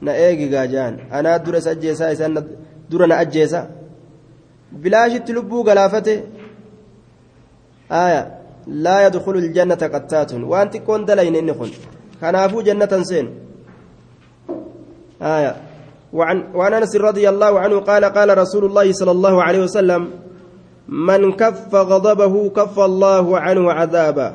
[0.00, 2.34] na eegi gaajaan anaa dura isa ajjeesaa isaan
[2.90, 3.66] dura na ajjeesa
[4.82, 6.14] bilaashitti lubbuu galaafate
[7.88, 8.37] haaya
[8.68, 11.70] laa yadkhulu ljannata qattaatun waan xiqqoon dalayne inni kun
[12.20, 13.48] kanaafuu jannatan seenu
[15.18, 15.54] آية.
[16.12, 20.02] وعن وعن أنس رضي الله عنه قال قال رسول الله صلى الله عليه وسلم
[20.88, 24.28] من كف غضبه كف الله عنه عذابا.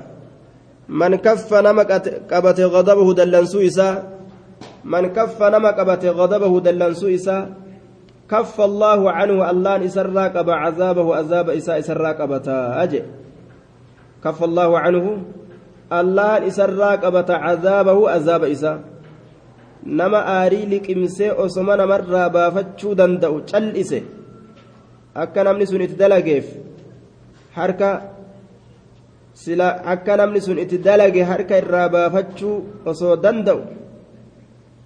[0.89, 1.91] من كف نمك
[2.31, 3.89] قبت غضبه دلن سويسا.
[4.83, 7.37] من كف نمك قبت غضبه دلن سويسا.
[8.29, 13.01] كف الله عنه الله إسرى قب عذابه عذاب إساء إسرى قبتا أجي.
[14.23, 15.05] كف الله عنه
[15.99, 18.79] الله إسرى قبت عذابه عذاب إساء
[19.85, 23.99] nama aarii liqimsee osoma namarraa baafachuu danda'u cal'ise
[25.23, 26.47] akka namni sun itti dalageef
[27.57, 27.89] harka
[29.43, 32.55] sila akka namni sun itti dalage harka irraa baafachuu
[32.91, 33.61] osoo danda'u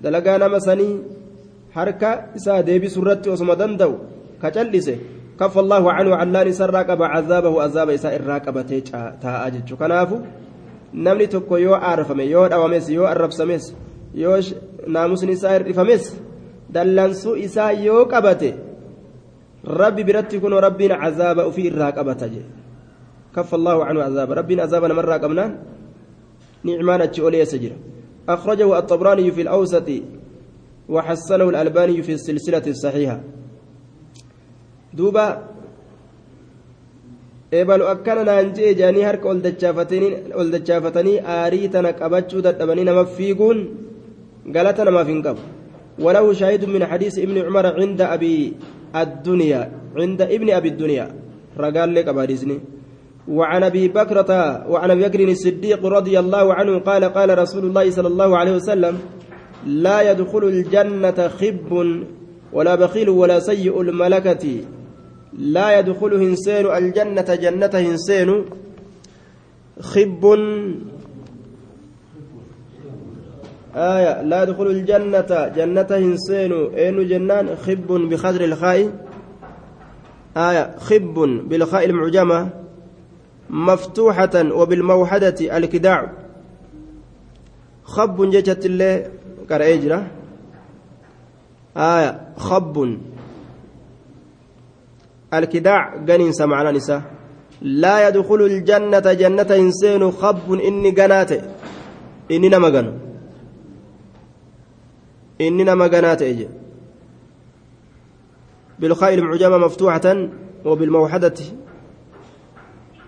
[0.02, 0.96] dalagaa nama sanii
[1.78, 3.96] harka isaa deebisu irratti osoma danda'u
[4.42, 4.96] ka cal'ise
[5.40, 8.72] كف الله عنه علان سرى قبا عذابه عذاب إساء الراقبة
[9.22, 10.18] تاء جتشو كنافو
[10.94, 13.66] نمني تكو يو عارفمي يو دواميس يو الربسميس
[14.18, 14.42] yoo
[14.88, 16.06] naamusni isaa hir'ifames
[16.74, 18.50] dallansuu isaa yoo qabate
[19.64, 22.42] rabbi biratti kun rabbiin cazaaba ufii irraa qabata je
[23.36, 25.52] kaffa allahu canhu cazaaba rabbiin cazaaba namarraa qabnaan
[26.64, 27.78] nicmaan achi oleessa jira
[28.28, 29.90] أخرجه الطبراني في الأوسط
[30.90, 33.20] وحسنه الألباني في السلسلة الصحيحة
[34.98, 35.28] دوبا
[37.58, 43.60] eebalu akkana naan jee jaanii harka ol dachaafatanii aarii tana qabachuu dadhabanii nama fiiguun
[44.56, 45.44] galata namaaf hin qabu.
[46.00, 48.54] وله شاهد من حديث ابن عمر عند أبي
[48.96, 51.06] الدنيا عند ابن أبي الدنيا
[51.58, 52.60] رجال لك أباديزني
[53.28, 54.32] وعن أبي بكرة
[54.70, 58.96] وعن أبي بكر الصديق رضي الله عنه قال قال رسول الله صلى الله عليه وسلم
[59.66, 61.72] لا يدخل الجنة خب
[62.54, 64.46] ولا بخيل ولا سيء الملكة.
[65.34, 68.46] لا يدخل هنسين الجنة جنة هنسين
[69.82, 70.26] خب.
[73.76, 79.06] آية لا يدخل الجنة جنة هنسين أين جنان؟ خب بخدر الخاء.
[80.38, 81.14] آية خب
[81.50, 82.50] بالخاء المعجمة.
[83.50, 86.12] مفتوحة وبالموحدة الكداع.
[87.84, 89.12] خب جت الله
[89.50, 90.08] كرأجرة
[91.78, 92.98] آية خب.
[95.34, 97.02] الكداع جنين سمعنا نساء
[97.62, 101.32] لا يدخل الجنة جنة إنسان خب إني جنات
[102.32, 102.94] إني نما جنو.
[105.42, 105.64] إني
[106.22, 106.48] إجي.
[108.80, 110.30] بالخاء المعجمة مفتوحة
[110.66, 111.34] وبالموحدة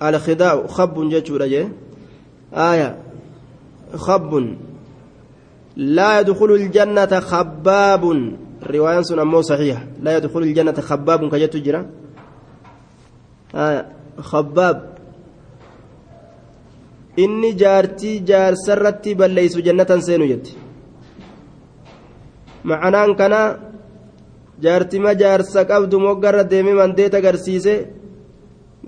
[0.04, 1.70] الخداع خب جتشورا
[2.54, 2.98] آية.
[3.96, 4.56] خب.
[5.76, 8.34] لا يدخل الجنة خباب.
[8.64, 9.88] رواية سنة صحيحة.
[10.02, 11.90] لا يدخل الجنة خباب كجت جرا
[14.30, 14.78] khabbaab
[17.24, 20.54] inni jaartii jaarsarratti balleeysu jannatan seenu jetti
[22.64, 23.42] macanaan kana
[24.64, 27.76] jaartima jaarsa qabdu moggarra deemee mandeet agarsiise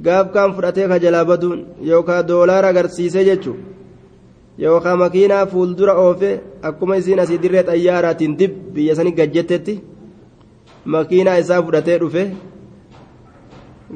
[0.05, 3.59] gaafkaan fudhatee kajalaa baduun yookaan doolaara agarsiise jechuun
[4.63, 6.31] yookaan makiinaa fuuldura oofe
[6.67, 9.73] akkuma isiin asii dirree xayyaaraatiin dib biyya sanii gajjettetti
[10.93, 12.23] makiinaa isaa fudhatee dhufe.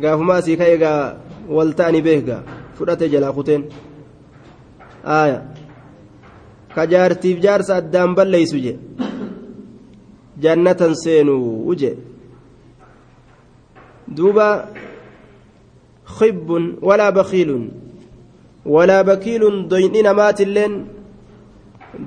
[0.01, 1.01] Gaafuma asii ka'e gaa
[1.55, 2.41] wal ta'anii beekaa
[2.77, 3.63] fudhate jalaa kuteen
[5.17, 5.39] aaya
[6.75, 8.73] ka jaartiif jaarsa addaan balleeysu je
[10.43, 11.91] jannatan seenuu je
[14.17, 14.47] duuba
[16.17, 17.63] khibbun walaa bakiilun
[18.65, 20.73] walaa bakiilun doyni namaatilleen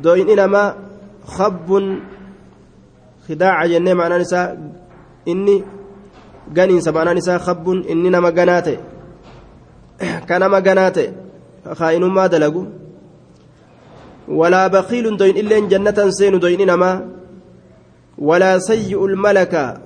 [0.05, 0.69] doyni namaa
[1.37, 1.87] khabbun
[3.27, 4.47] khidaaca jennee maanaan isaa
[5.33, 5.57] inni
[6.55, 8.77] ganiinsa maanaan isaa kabbuun inni nama ganaa ta'e
[10.29, 11.09] ka nama ganaa ta'e
[11.79, 12.63] kaa'inummaa dalagu
[14.29, 17.01] walaa bakiilun doyin illeen jannatan seenu doyni namaa
[18.31, 19.81] walaa sayyi'ul malaka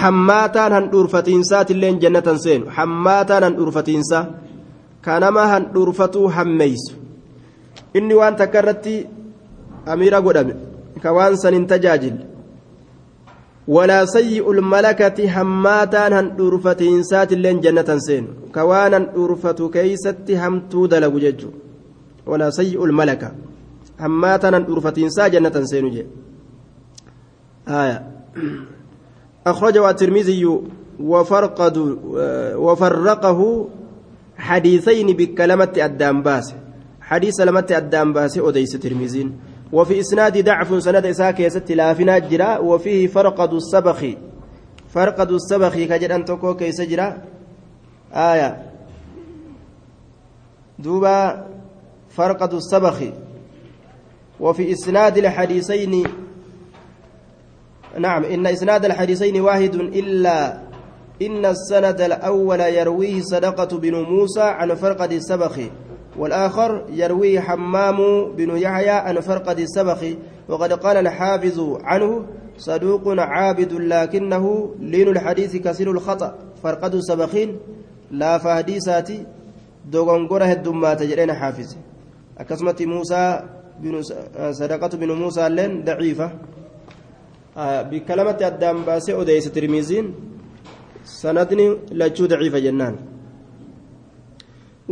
[0.00, 4.24] hammaataan handhuurfatiinsaatilleen jannatan seenu hammaataan handhuurfatiinsa
[5.04, 6.94] ka nama handhuurfatuu hammeeysu
[7.94, 8.94] inni waan takka irratti
[9.86, 10.54] amiira godhame
[11.02, 12.31] ka waan san hin tajaajille
[13.68, 18.26] ولا سيء الملكة هماتان هن أرفتين سات اللين جنة سين.
[18.54, 21.50] كوانا أرفت كيست همتو دلق ججو.
[22.26, 23.32] ولا سيء الملكة
[24.00, 26.06] هماتان هن أرفتين سات جنة سين جي.
[27.68, 28.06] آية.
[29.46, 30.58] أخرجه الترمذي
[31.00, 31.76] وفرقد
[32.56, 33.68] وفرقه
[34.36, 36.54] حديثين بكلمة الدامباس.
[37.00, 39.30] حديث لمة الدامباس أديس الترمذي.
[39.72, 44.04] وفي إسناد ضعف سند إساك يست لافنا جرا وفيه فرقد السبخ.
[44.88, 46.80] فرقد السبخ كجد أن تكو كيس
[48.12, 48.62] آية.
[50.78, 51.46] دوبا
[52.10, 53.02] فرقد السبخ.
[54.40, 56.04] وفي إسناد الحديثين
[57.98, 60.60] نعم إن إسناد الحديثين واحد إلا
[61.22, 65.58] إن السند الأول يرويه صدقة بن موسى عن فرقد السبخ.
[66.18, 67.98] والآخر يروي حمام
[68.36, 70.04] بن يحيى عن فرقد السبخ
[70.48, 72.26] وقد قال الحافظ عنه
[72.58, 76.34] صدوق عابد لكنه لين الحديث كثير الخطأ.
[76.62, 77.56] فرقد السبخين
[78.10, 79.26] لا فهديساتي
[79.90, 81.76] دوغنغوره الدمات جرين حافظ.
[82.38, 83.42] أكسمت موسى
[83.80, 84.02] بن
[84.50, 86.32] صدقة بن موسى لين ضعيفة.
[87.56, 90.14] آه بكلمة الدم باسي أديس ترميزين
[91.04, 93.11] سندني لجو ضعيفة جنان.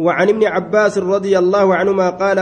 [0.04, 2.38] وعن ابن عباس رضي الله عنهما قال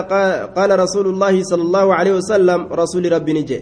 [0.59, 3.61] قال رسول الله صلى الله عليه وسلم رسول ربي نجي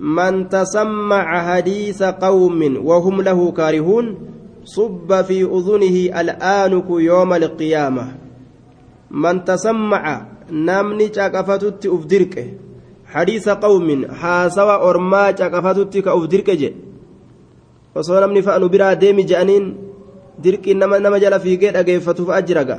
[0.00, 4.06] من تسمع حديث قوم وهم له كارهون
[4.64, 8.04] صب في أذنه الآنك يوم القيامة.
[9.10, 10.04] من تسمع
[10.50, 12.34] نمني شاكفتت أفدرك
[13.06, 13.88] حديث قوم
[14.20, 16.70] حاسوا أرما شاكفتت كأفدرك جي
[17.94, 19.64] osoo namni fa'anu biraa deemi je'aniin
[20.44, 22.76] dirqiin nama nama jala fiigee dhageeffatuuf ajjiraga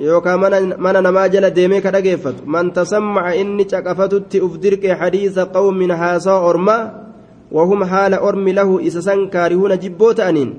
[0.00, 0.40] yookaan
[0.78, 2.44] mana namaa jala deemee ka dhageeffatu.
[2.46, 7.06] Man tasammaca inni caqafatutti uf dirqe hadiisa qawmin haasawa ormaa
[7.50, 10.50] wahum haala ormi lahu isa san kaarihuuna jibboo ta'aniin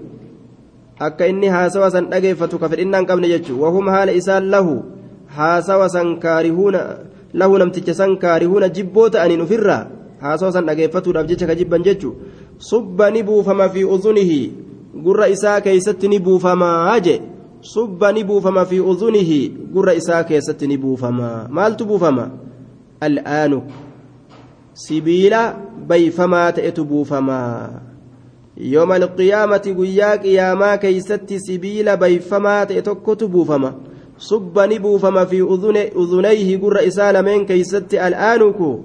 [1.00, 4.84] akka inni haasawa san dhageeffatu ka fedhinnaan qabne jechuun wahum haala isaan lahu
[5.38, 6.82] haasawa san kaarihuuna
[7.34, 9.84] lahu namticha san kaarihuuna jibboo ta'aniin ofirraa
[10.24, 12.16] haasawa san dhageeffatuudhaaf jecha ka jibban jechuun
[12.70, 14.42] subba ni buufama fi uzunihi
[15.04, 17.22] gurra isaa keeysatti ni buufamaa je
[17.62, 22.30] subba ni buufama fi uzunihi gurra isaa keessatti ni buufama maaltu buufama
[23.00, 23.62] al'aanu
[24.74, 25.56] sibiila
[25.88, 27.70] bayfamaa ta'etu buufama
[28.58, 33.74] yooma alqiyaamati guyyaa qiyaamaa keeysatti sibiila bayfamaa ta'e tokkotu buufama
[34.18, 35.42] subba ni buufama fi
[35.96, 38.84] uzunayhi gurra isaa lameen keeysatti al'aanuku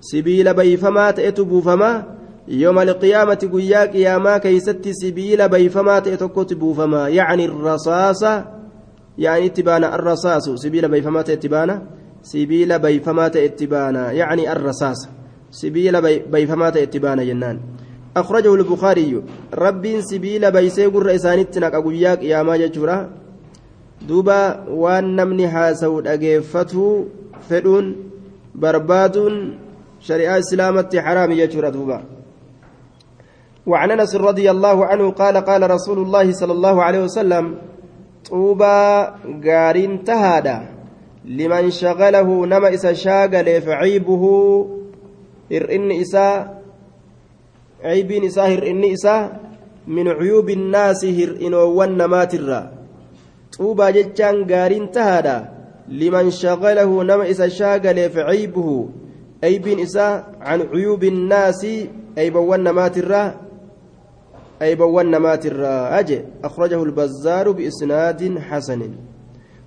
[0.00, 2.04] sibiila bayfamaa ta'etu buufama
[2.48, 8.32] alqiyaamati guyyaa qiyaamaa keeysatti sibiila bayfamaa ta'e tokkotu buufama yacni rasaasa
[9.18, 10.50] يعني اتبانا الرصاص.
[10.54, 11.82] سبيل بيفما اتبانا
[12.22, 15.08] سبيل بيفما اتبانا يعني الرصاص.
[15.50, 16.00] سبيل
[16.32, 17.60] بيفما اتبانا جنان.
[18.16, 19.22] أخرجه البخاري.
[19.54, 23.10] رب سبيل بيسي قر إسانتنا أقوياك يا ما جتورا
[24.08, 27.06] دوبا وان نمني هاسود أجيفته
[27.50, 27.96] فدون
[28.54, 29.16] برباد
[30.00, 32.02] شريعة إسلامة حرام جتورا دوبا.
[33.66, 37.56] وعن أنس رضي الله عنه قال قال رسول الله صلى الله عليه وسلم
[38.30, 39.06] طوبى
[39.46, 40.66] غارين تهادا
[41.24, 44.24] لمن شغله نما إسا شاغل فعيبه
[45.52, 46.58] هرئن إسا
[47.84, 49.32] عيبين إسا هرئن إسا
[49.86, 52.72] من عيوب الناس هرئن والنمات الرا
[53.58, 55.48] طوبى جتشان غارين تهادا
[55.88, 58.88] لمن شغله نما إسا شاغل فعيبه
[59.44, 61.66] عيبين إسا عن عيوب الناس
[62.18, 63.41] عيب والنمات الرا
[64.62, 68.82] أيبوان نمات الراجع أخرجه البزار بإسناد حسن.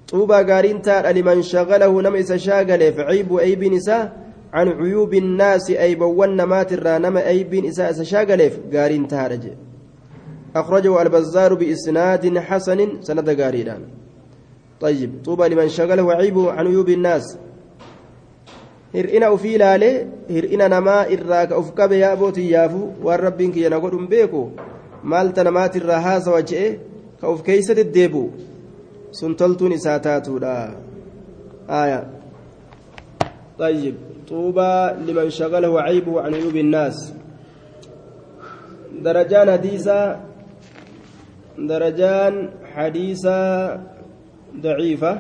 [0.08, 4.26] طوبى قارين تار لمن شغله نمس شاغل فعيب أيب نساء.
[4.54, 6.98] عن عيوب الناس أيبوان نمات الرا.
[6.98, 8.42] نما أيب نساء شاغل
[8.74, 9.40] قارين تار
[10.56, 13.82] أخرجه البزار بإسناد حسن سند قاريران
[14.80, 17.38] طيب طوبى لمن شغله عيب عن عيوب الناس.
[18.96, 23.80] hir'ina ufii ilaalee hir'ina namaa irraa ka uf qabe yaa bootiyaafu waan rabbiin kiyya na
[23.84, 24.44] godhun beeku
[25.14, 26.68] maalta namaatirraa haasawa je'e?
[27.22, 28.24] Ka uf keeysa deddeebu
[29.20, 30.58] sun toltuun isaa taatuudha.
[31.70, 32.08] آية
[33.60, 33.96] طيب
[34.30, 37.14] طوبى لمن شغله عيبه عن عيوب الناس
[39.02, 40.20] درجان حديثة
[41.58, 43.40] درجان حديثة
[44.62, 45.20] ضعيفة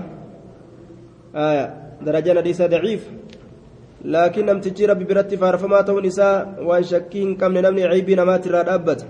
[1.35, 1.65] آية
[2.01, 3.09] درجان حديثة ضعيف
[4.05, 9.05] لكن نمتجي ربي برتي فارفما تون نساء وان شكين كم نمني عيبي نمات الرابت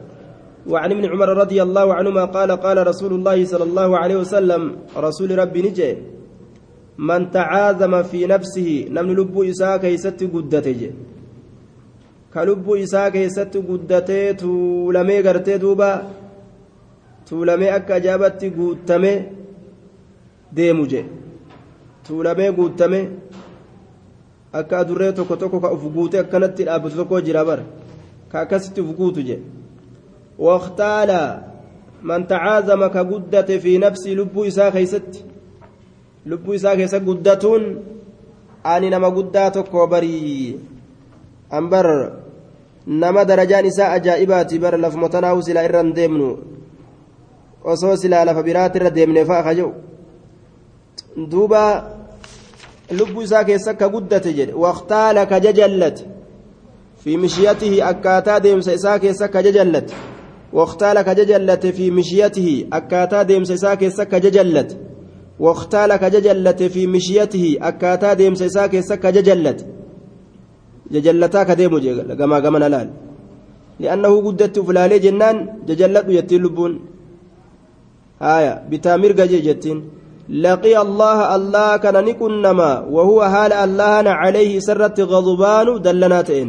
[0.72, 4.62] وعن ابن عمر رضي الله عنهما قال قال رسول الله صلى الله عليه وسلم
[4.98, 5.92] رسول ربي نجي
[6.98, 10.82] من تعاظم في نفسه نمن لب إساء كيست قدته
[12.34, 15.92] كلب إساء كيست قدته تولمي قرتي دوبا
[17.28, 19.14] تولمي أكا جابت قدتمي
[20.58, 21.02] ديمجي
[22.08, 23.02] تولمي قدتمي
[25.96, 27.60] guute akkanatti dhaabbatu tokko jira bar
[28.32, 29.36] ka akkasitti uf guutu je
[34.72, 35.24] keeysatti
[36.26, 37.64] lubbuu isaa keessa guddatuun
[38.64, 40.60] ani nama guddaa tokko barii
[41.52, 41.88] an bar
[42.86, 46.30] nama darajaan isaa ajaa'ibaati bar lafuma tanaahu silaa irra hin deemnu
[47.74, 49.74] osoo silaa lafa biraati irra deemne fa'a ka jedhu
[51.32, 51.62] duuba
[52.92, 56.06] lubbuu isaa keessa akka guddate jedhe waqtaala ka jajallate
[57.04, 59.94] fi mishiyatihi akkaataa deemsa isaa keessa akka jajallate
[64.02, 64.76] akka jajallate
[65.40, 69.66] waqtaala ka jajallate fi mishiyatihi akkaataa deemsa isaa keessa akka jajallate
[70.92, 71.80] jajallataa ka deemu
[72.20, 72.90] gamaa gamana laal
[73.80, 75.38] li'annahu guddatti uf laalee jennaan
[75.68, 76.74] jajalladhu jettiin lubbuun
[78.20, 79.80] haaya bitaa mirga jee jettiin
[80.30, 86.48] لقي الله الله كان نكنما وهو حال الله عليه سرت غضبان دلناتين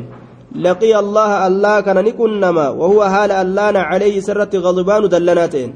[0.55, 5.71] لقي الله الله كان نكنما وهو حال الله عليه سرت غضبان دلناتين.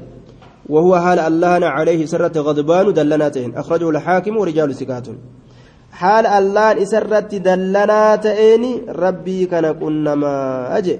[0.69, 3.57] وهو حال الله عليه سرت غضبان دلناتين.
[3.57, 5.07] أخرجه الحاكم ورجال سكات
[5.91, 10.33] حال الله سرت دلناتين ربي كان كنما
[10.77, 10.95] أجي.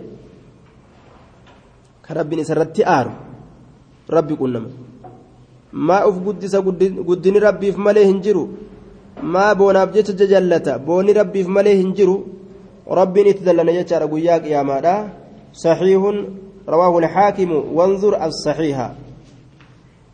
[2.05, 3.07] كربي سرت آر.
[4.09, 4.91] ربي كنما
[5.71, 8.43] maa uf guddisa guddini rabbiif malee hin jiru
[9.23, 11.75] maa boonaaf jecha jajallata booni rabbiif malee
[12.99, 14.95] rabbiin itti dallana jechaadha guyyaa qiyaamaadha
[15.51, 16.17] saxiihun
[16.67, 18.87] rawaahu alxaakimu wanzur alsaxiiha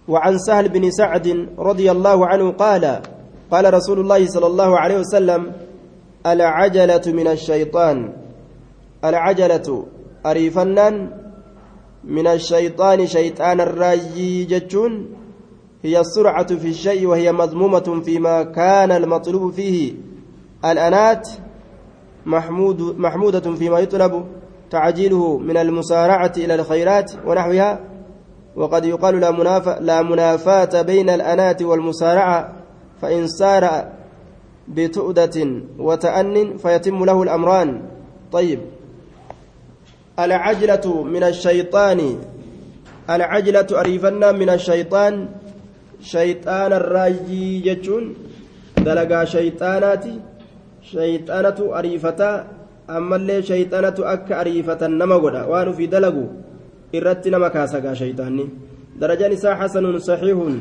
[0.07, 1.28] وعن سهل بن سعد
[1.59, 3.01] رضي الله عنه قال
[3.51, 5.51] قال رسول الله صلى الله عليه وسلم
[6.25, 8.13] العجلة من الشيطان.
[9.05, 9.86] العجلة
[10.25, 10.95] أريفنان
[12.03, 14.91] من الشيطان شيطان الراجي جتون
[15.84, 19.93] هي السرعة في الشيء وهي مذمومة فيما كان المطلوب فيه.
[20.65, 21.30] الأنات
[22.28, 24.25] محمود محمودة فيما يطلب
[24.71, 27.80] تعجيله من المسارعة إلى الخيرات ونحوها
[28.55, 32.53] وقد يقال لا, منافة لا منافاة بين الأنات والمسارعة
[33.01, 33.91] فإن سار
[34.67, 35.38] بتؤدة
[35.80, 37.82] وتأن فيتم له الأمران.
[38.32, 38.59] طيب.
[40.19, 42.19] العجلة من الشيطان
[43.09, 45.30] العجلة أريفنا من الشيطان
[46.01, 48.15] شيطان الراجي جتون
[48.78, 50.19] دلقا شيطاناتي
[51.79, 52.47] أريفتا
[52.89, 56.25] أما اللي شيطانة أك أريفتا نما قدا وانو في دلقو
[56.93, 58.47] irratti nama kaasagaa shaytaanni
[58.99, 60.55] darajaan isaa xasanun saxiihun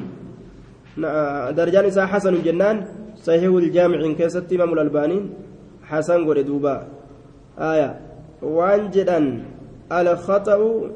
[1.54, 2.82] darajaan isaa xasanun jennaan
[3.22, 5.30] saxiihul jaamiciin keessatti imaamul albaaniin
[5.90, 6.74] xasan godhe duuba
[7.54, 7.94] aya
[8.42, 9.46] waan jedhan
[9.90, 10.90] alkhaxa'u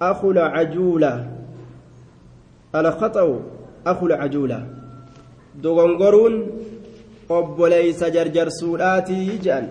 [0.00, 1.12] akula cajuula
[2.72, 3.34] alkhaxa'u
[3.84, 4.58] akula cajuula
[5.60, 6.34] dogongoruun
[7.28, 9.66] obboleeysa jarjarsuudhaatii jedhan.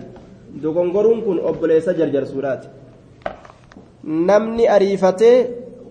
[0.62, 2.68] Dogongoruun kun obboleeysa jarjarsuudhaati.
[4.04, 5.36] Namni ariifatee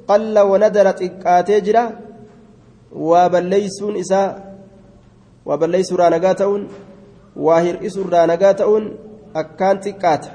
[0.08, 1.84] qalla wanadara xiqqaatee jira
[3.10, 4.28] waa balleeysuun isaa
[5.46, 6.64] waa balleeysuurraa nagaa ta'uun
[7.46, 8.86] waa hir'isuurraa nagaa ta'uun
[9.42, 10.30] akkaan xiqqaata.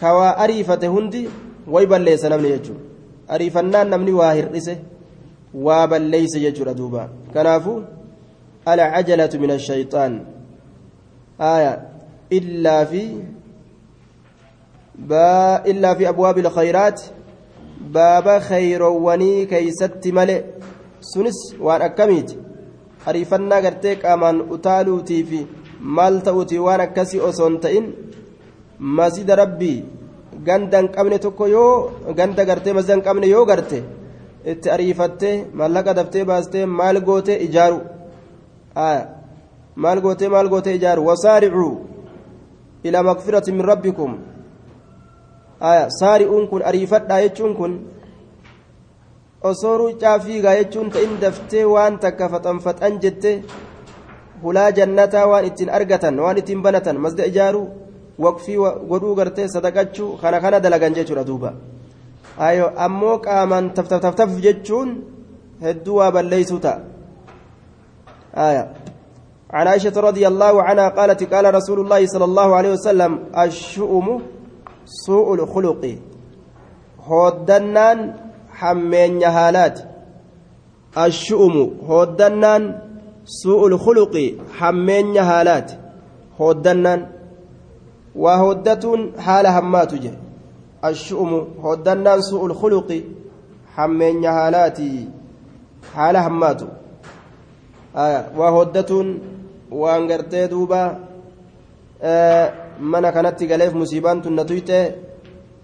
[0.00, 1.28] Ka waa ariifate hundi
[1.74, 2.82] way balleessa namni jechuudha.
[3.28, 4.78] Ariifannaan namni waa hir'ise
[5.66, 7.08] waa balleeyse jechuudha duuba.
[7.34, 7.82] Kanaafuu
[8.66, 10.20] alcajalatu min ashayxaan
[11.38, 11.72] aya
[12.30, 13.04] illaa fi
[14.98, 17.00] با إلا في أبواب الخيرات
[17.80, 20.42] باب خيروني كيست ملئ
[21.00, 22.30] سنس وان أكميت
[26.24, 27.86] ta'uutii waan akkasii osoo hin ta'in
[28.78, 29.84] masjida rabbii
[30.46, 33.78] ganda hin qabne tokko yoo ganda gartee masjida hin qabne yoo garte
[34.52, 37.78] itti ariifattee mallaqa daftee baastee maal gootee ijaaru
[38.74, 41.74] maal gootee maal gootee ijaaru wasaaricuu
[42.84, 44.16] ilaa maqfirati min rabbikum
[45.98, 47.72] saari'uun kun ariifadhaa jechuun kun
[49.50, 53.30] osoo ruucaa fiigaa jechuun ta'in daftee waan takka faxanfaxan jette
[54.42, 57.68] hulaa jannataa waan ittiin argatan waan ittiin banatan masda ijaaruu
[58.24, 58.56] waqfii
[58.90, 61.54] godhuu gartee sadaqachuu kana kana dalagan jechuudha duuba
[62.86, 64.90] ammoo qaamaan taftaftaf jechuun
[65.66, 66.93] hedduu waa balleeysuu ta'a
[68.34, 68.72] آية.
[69.50, 74.22] عن عائشة رضي الله عنها قالت قال رسول الله صلى الله عليه وسلم الشؤم
[74.84, 75.98] سوء الخلق.
[77.06, 78.14] هودنان
[78.50, 79.78] حمين هالات
[80.98, 81.56] الشؤم
[81.88, 82.80] هودنان
[83.24, 85.70] سوء الخلق حمين هالات
[86.40, 87.06] هودنان
[88.16, 89.92] وهودتون حال همات
[90.84, 91.32] الشؤم
[91.64, 93.02] هودنان سوء الخلق
[93.76, 95.08] حمين هالاتي
[95.94, 96.62] حال همات
[97.96, 99.20] آه وهودتون
[99.70, 100.98] وانغرتي دوبا
[102.02, 104.78] آه mana kanatti galeef musiibaan tun na tuyte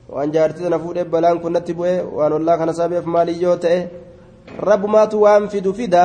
[0.09, 3.79] waan jaartii tana fuudhee balaan kun natti bu'e waan ollaa kana sabeef maaliyyoo ta'e
[4.69, 6.05] rabbumaatu waan fidu fida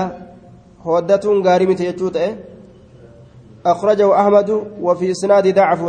[0.86, 2.30] hoddatuun gaarii miti jechuu ta'e
[3.66, 4.50] أخرجه أحمد
[4.82, 5.82] وفي إسناد ضعف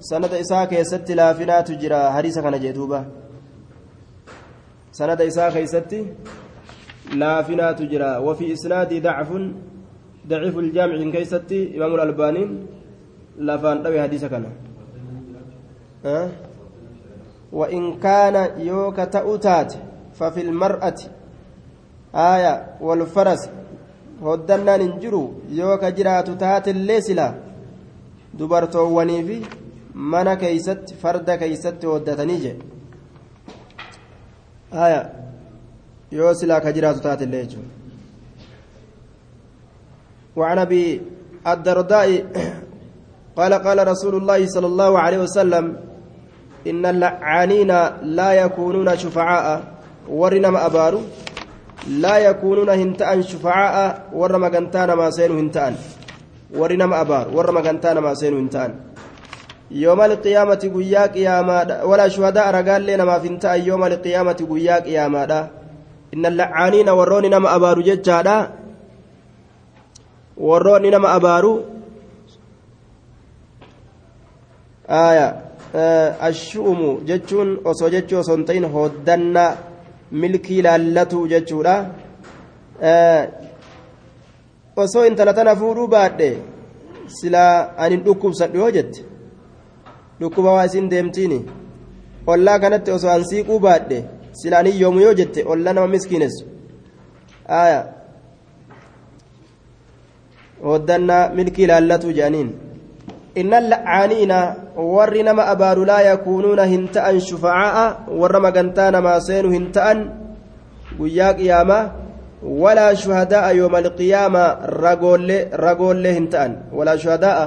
[0.00, 3.00] سند إساء كيست لافنات جرا حديث كان جدوبة
[4.92, 5.92] سند إساء كيست
[7.14, 9.30] لافنات جرا وفي إسناد ضعف
[10.28, 12.44] ضعيف الجامع كيست إمام الألباني
[13.40, 14.50] lafaan dhawe hadiisa kana
[17.52, 19.74] وإن كان يوك تأتات
[20.14, 20.98] ففي المرأة
[22.14, 23.42] آية والفرس
[24.22, 27.34] هدنا ننجرو يوك جرات تات الليسلا
[28.34, 29.42] دبرتووني في
[29.94, 32.54] mana keeysatti farda keeysatti hoddatanii
[34.70, 35.10] haya
[36.12, 36.72] yoo silaa ka
[40.36, 41.02] وعن أبي
[41.46, 42.08] الدرداء
[43.36, 45.64] قال قال رسول الله صلى الله عليه وسلم
[46.66, 47.72] إن اللعانين
[48.02, 49.62] لا يكونون شفعاء
[50.08, 51.00] ورنما أبارو.
[51.88, 55.74] لا يكونون هنتأن شفعاء ورما قنتان ما سينو هنتأن.
[56.52, 58.74] ورنما أبار ورما قنتان ما سينو هنتأن.
[59.70, 65.48] يوم القيامة قيا قياما ولا شهداء رقال لنا ما فنتأن يوم القيامة قيا قياما
[66.14, 68.59] إن اللعانين وروني نما أبارو ججادا.
[70.40, 71.62] نما أبارو
[74.88, 75.50] آية
[76.28, 79.56] ashu'umu jechuun osoo jechuu osoo hin ta'in hoddannaa
[80.10, 81.74] milkii laallatu jechuudha
[84.76, 86.30] osoo intala tana fuudhuu baadhe
[87.06, 89.04] silaa anin dhukkubsadhu yoo jette
[90.20, 91.38] dhukkuba waa isin deemtiini
[92.26, 94.04] ollaa kanatti osoo an siiquu baadhe
[94.42, 96.44] silaa anin yoomu yoo jette ollaa nama miskiinessu
[100.64, 102.50] hoddannaa milkii laallatu jedhaniin
[103.36, 104.32] إن اللعانين
[104.76, 109.98] ور نما أبار لا يكونون هنتأن شفعاء ور مغنتان ما سين هنتأن
[110.98, 111.90] قياك ياما
[112.42, 116.52] ولا شهداء يوم القيامة رجول رجول هنتأن.
[116.72, 117.38] ولا شهداء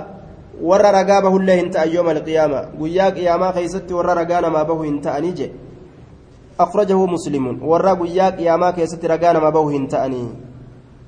[0.61, 2.59] ور رقابه الله هنتأن يوم القيامة.
[2.82, 5.51] قياك ياما خيست ور رقانا ما به هنتأن يجي.
[6.59, 7.45] أخرجه مسلم.
[7.70, 9.68] ور قياك ياما خيست رقانا ما به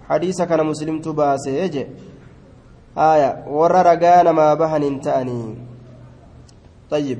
[0.09, 1.87] هنتأني حديث كان مسلم تباسي يجي
[2.97, 5.55] آية ورى رقانا ما بهن تأني
[6.89, 7.19] طيب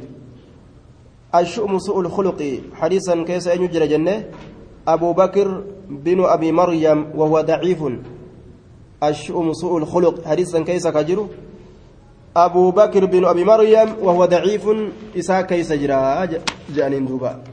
[1.36, 4.24] الشؤم سوء الخلق حديثا كيس أن يجرى جنة
[4.88, 7.84] أبو بكر بن أبي مريم وهو ضعيف
[9.04, 11.28] الشؤم سوء الخلق حديثا كيس كجر
[12.38, 14.70] أبو بكر بن أبي مريم وهو ضعيف
[15.18, 16.40] إسا كيس جرى
[16.76, 17.44] جانين دوبا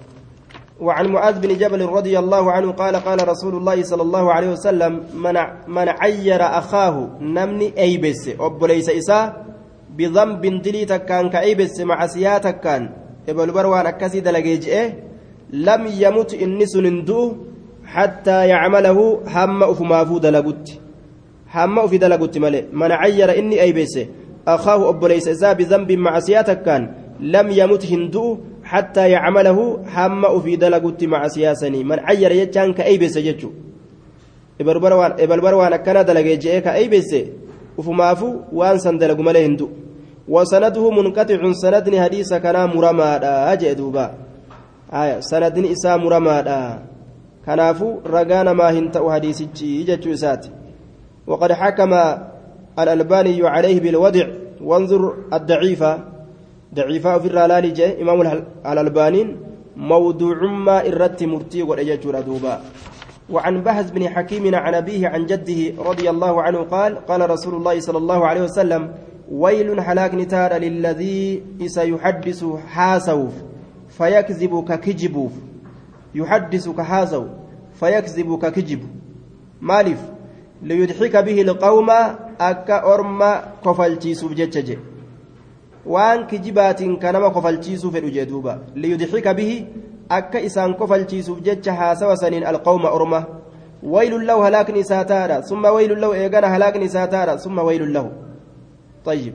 [0.80, 4.92] وعن معاذ بن جبل رضي الله عنه قال قال رسول الله صلى الله عليه وسلم
[5.14, 5.36] من
[5.68, 8.28] من عير أخاه نمني أيبس.
[8.40, 9.20] أب ليس إسا
[9.96, 12.90] بذنب دلي تكان كأيبس مع سياتك كان
[13.28, 14.88] إبل بروان أكسي دلقيج إيه؟
[15.52, 17.36] لم يمت إنس نندو
[17.86, 20.66] حتى يعمله هم أفما فو دلقت
[21.54, 23.94] هم أفي دلقت ملي من عير إني أيبس.
[24.48, 26.82] أخاه أب ليس إسا بذنب مع سياتك كان
[27.20, 28.38] لم يمت هندو
[28.72, 29.58] حتى يعمله
[29.96, 31.84] هم في دلقت مع سياسني.
[31.84, 33.50] من عير يجان كأيبس يجو
[34.60, 37.10] إبربر وأنا كان دلقي جئ كأيبس
[37.78, 39.68] وفمافو وان سندلق ملي هندو
[40.28, 43.04] وسنده منقطع سندني حديث كان مرمى
[43.52, 44.06] أجئ دوبا
[44.92, 45.20] آية.
[45.20, 46.36] سندني إسا مرمى
[47.46, 50.46] كنافو رقانا ما هنتأو حديثي يجتو إسات.
[51.26, 51.92] وقد حكم
[52.78, 54.26] الألباني عليه بالوضع.
[54.60, 56.11] وانظر الضعيفة.
[56.74, 59.36] ضعيفاء في الرلال جاء إمام الألبانين
[59.76, 62.60] موضوع ما إرت مرتي والأجاجر دوبا
[63.30, 67.80] وعن بهز بن حكيم عن أبيه عن جده رضي الله عنه قال قال رسول الله
[67.80, 68.92] صلى الله عليه وسلم
[69.32, 73.32] ويل حلاك نتار للذي سيحدث حاسوف
[73.88, 75.30] فيكذب ككجب
[76.14, 77.24] يحدث كحاسو
[77.80, 78.80] فيكذب ككجب
[79.60, 80.00] مالف
[80.62, 81.90] ليضحك به القوم
[82.40, 84.78] أكا أرما كفلتي سبجتجه
[85.86, 89.66] waan kijibaatiin ka nama kofalchiisuu fedhu jee duuba liyudxika bihi
[90.08, 93.26] akka isaan kofalchiisuuf jecha haasawa saniin alqawma orma
[94.42, 98.10] halaakni isaa taadha summa waylun lahu eegana halaakni isaa taadha summa waylun lahu
[99.04, 99.34] طيب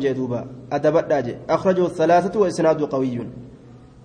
[0.00, 3.26] jee akhrajahu thalaatatu wa isnaadu qawiyyun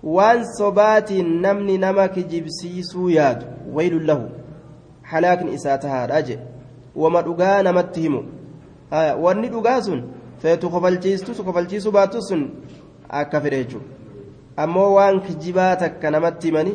[0.02, 4.28] waan sobaatiin namni nama kijibsiisuu yaadu waylun lahu
[5.02, 6.38] halaakni isaa tahaadha jee
[6.96, 8.24] wama dhugaa namatti himu
[9.20, 10.02] wanni dhugaa sun
[10.44, 12.42] feetu kofalchiistu kofalchiisuu baattu sun
[13.20, 13.86] akka fedhe jechuudha
[14.64, 16.74] ammoo waan kijibaa takka namatti himani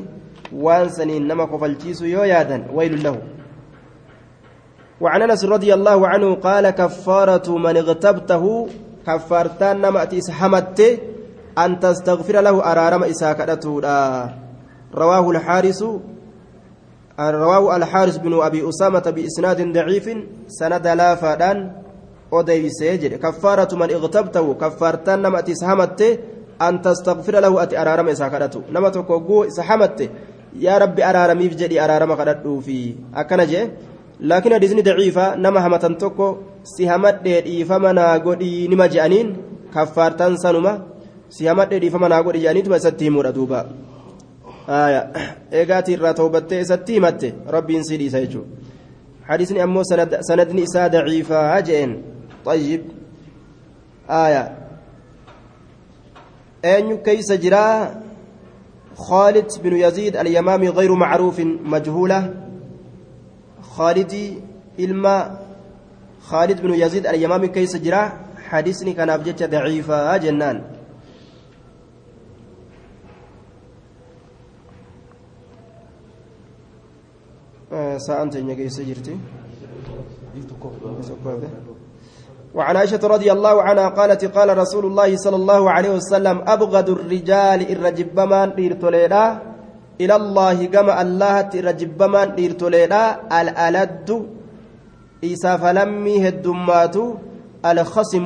[0.67, 3.19] waan saniin nama kofalchiisu yoo yaadan waylun lahu
[5.01, 8.67] وعن انس رضي الله عنه قال كفارة من اغتبته
[9.07, 10.07] كفارتان نما
[10.39, 10.79] حمت
[11.57, 13.63] أن تستغفر له أرارم إساكته
[14.95, 15.81] رواه الحارس
[17.19, 20.05] رواه الحارس بن أبي أسامة بإسناد ضعيف
[20.47, 21.57] سند لا فدان
[22.31, 26.07] odeysee jedhe kaffaaratu man iqtabtahu kaffaartaan nama ati isa hamatte
[26.59, 30.05] an tastaqfira lahu ati araarama isaa kadhatu nama tokko ogguu isa hamatte
[30.65, 32.79] yaa rabbi araaramiif jedhi araarama kadhadhuufi
[33.21, 33.65] akkana jee
[34.31, 36.27] laakiin hadiisni daciifa nama hamatan tokko
[36.73, 39.35] si hamadhee dhiifama naa godhii nima je'aniin
[39.75, 40.73] kaffaartaan sanuma
[41.35, 43.65] si hamadhee dhiifama naa godhi je'aniituma isatti himuudha duuba
[45.59, 48.69] eegaatii irraa toobattee isatti himatte rabbiin sii dhiisa jechuudha
[49.29, 51.91] أمو سند سندني إساء ضعيفة هجئن
[52.45, 52.83] طيب.
[54.09, 54.57] آية.
[56.65, 58.01] أين كيس جرا؟
[58.95, 62.33] خالد بن يزيد اليمامي غير معروف مجهولة.
[63.61, 64.13] خالد
[64.79, 65.39] إلما.
[66.21, 68.11] خالد بن يزيد اليمامي كيس جرا.
[68.49, 70.63] حديثني كان أبجد ضعيفة جنان.
[77.97, 79.17] ساءنت إنك جرتي.
[82.55, 87.71] وعن عائشة رضي الله عنها قالت قال رسول الله صلى الله عليه وسلم أبغض الرجال
[87.71, 89.25] الرجبمان ديرتوليدا
[90.01, 93.03] إلى الله كما الله الرجبمان ديرتوليدا
[93.41, 94.09] الألد
[95.23, 96.95] إيسا فلمي هدمات
[97.65, 98.25] الخصم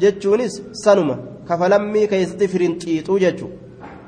[0.00, 1.16] جتشونس سنما.
[1.48, 3.48] كفلمي كيستفرن تيتو جتشو.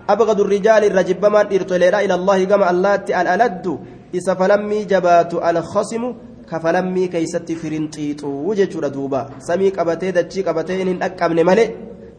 [0.08, 3.66] أبغض الرجال الرجبمان إرتوليرا إلى الله كما الله الألد.
[4.14, 6.02] إذا فلمي جبات الخصم
[6.52, 11.68] كفلمي كيست فرنطيطو وجهة دوبا سمي قبتي دتشي قبتي إن أكمن ملئ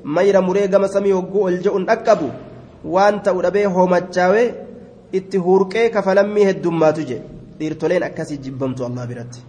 [0.04, 2.28] mayra muree gama samii hogguu ol je'uun dhaqqabu
[2.94, 4.48] waan ta'u dhabee hoomachaawee
[5.20, 7.18] itti hurqee kafalammii heddummaatu je
[7.60, 9.40] dhiirtoleen akkasii jibbamtu allah biratti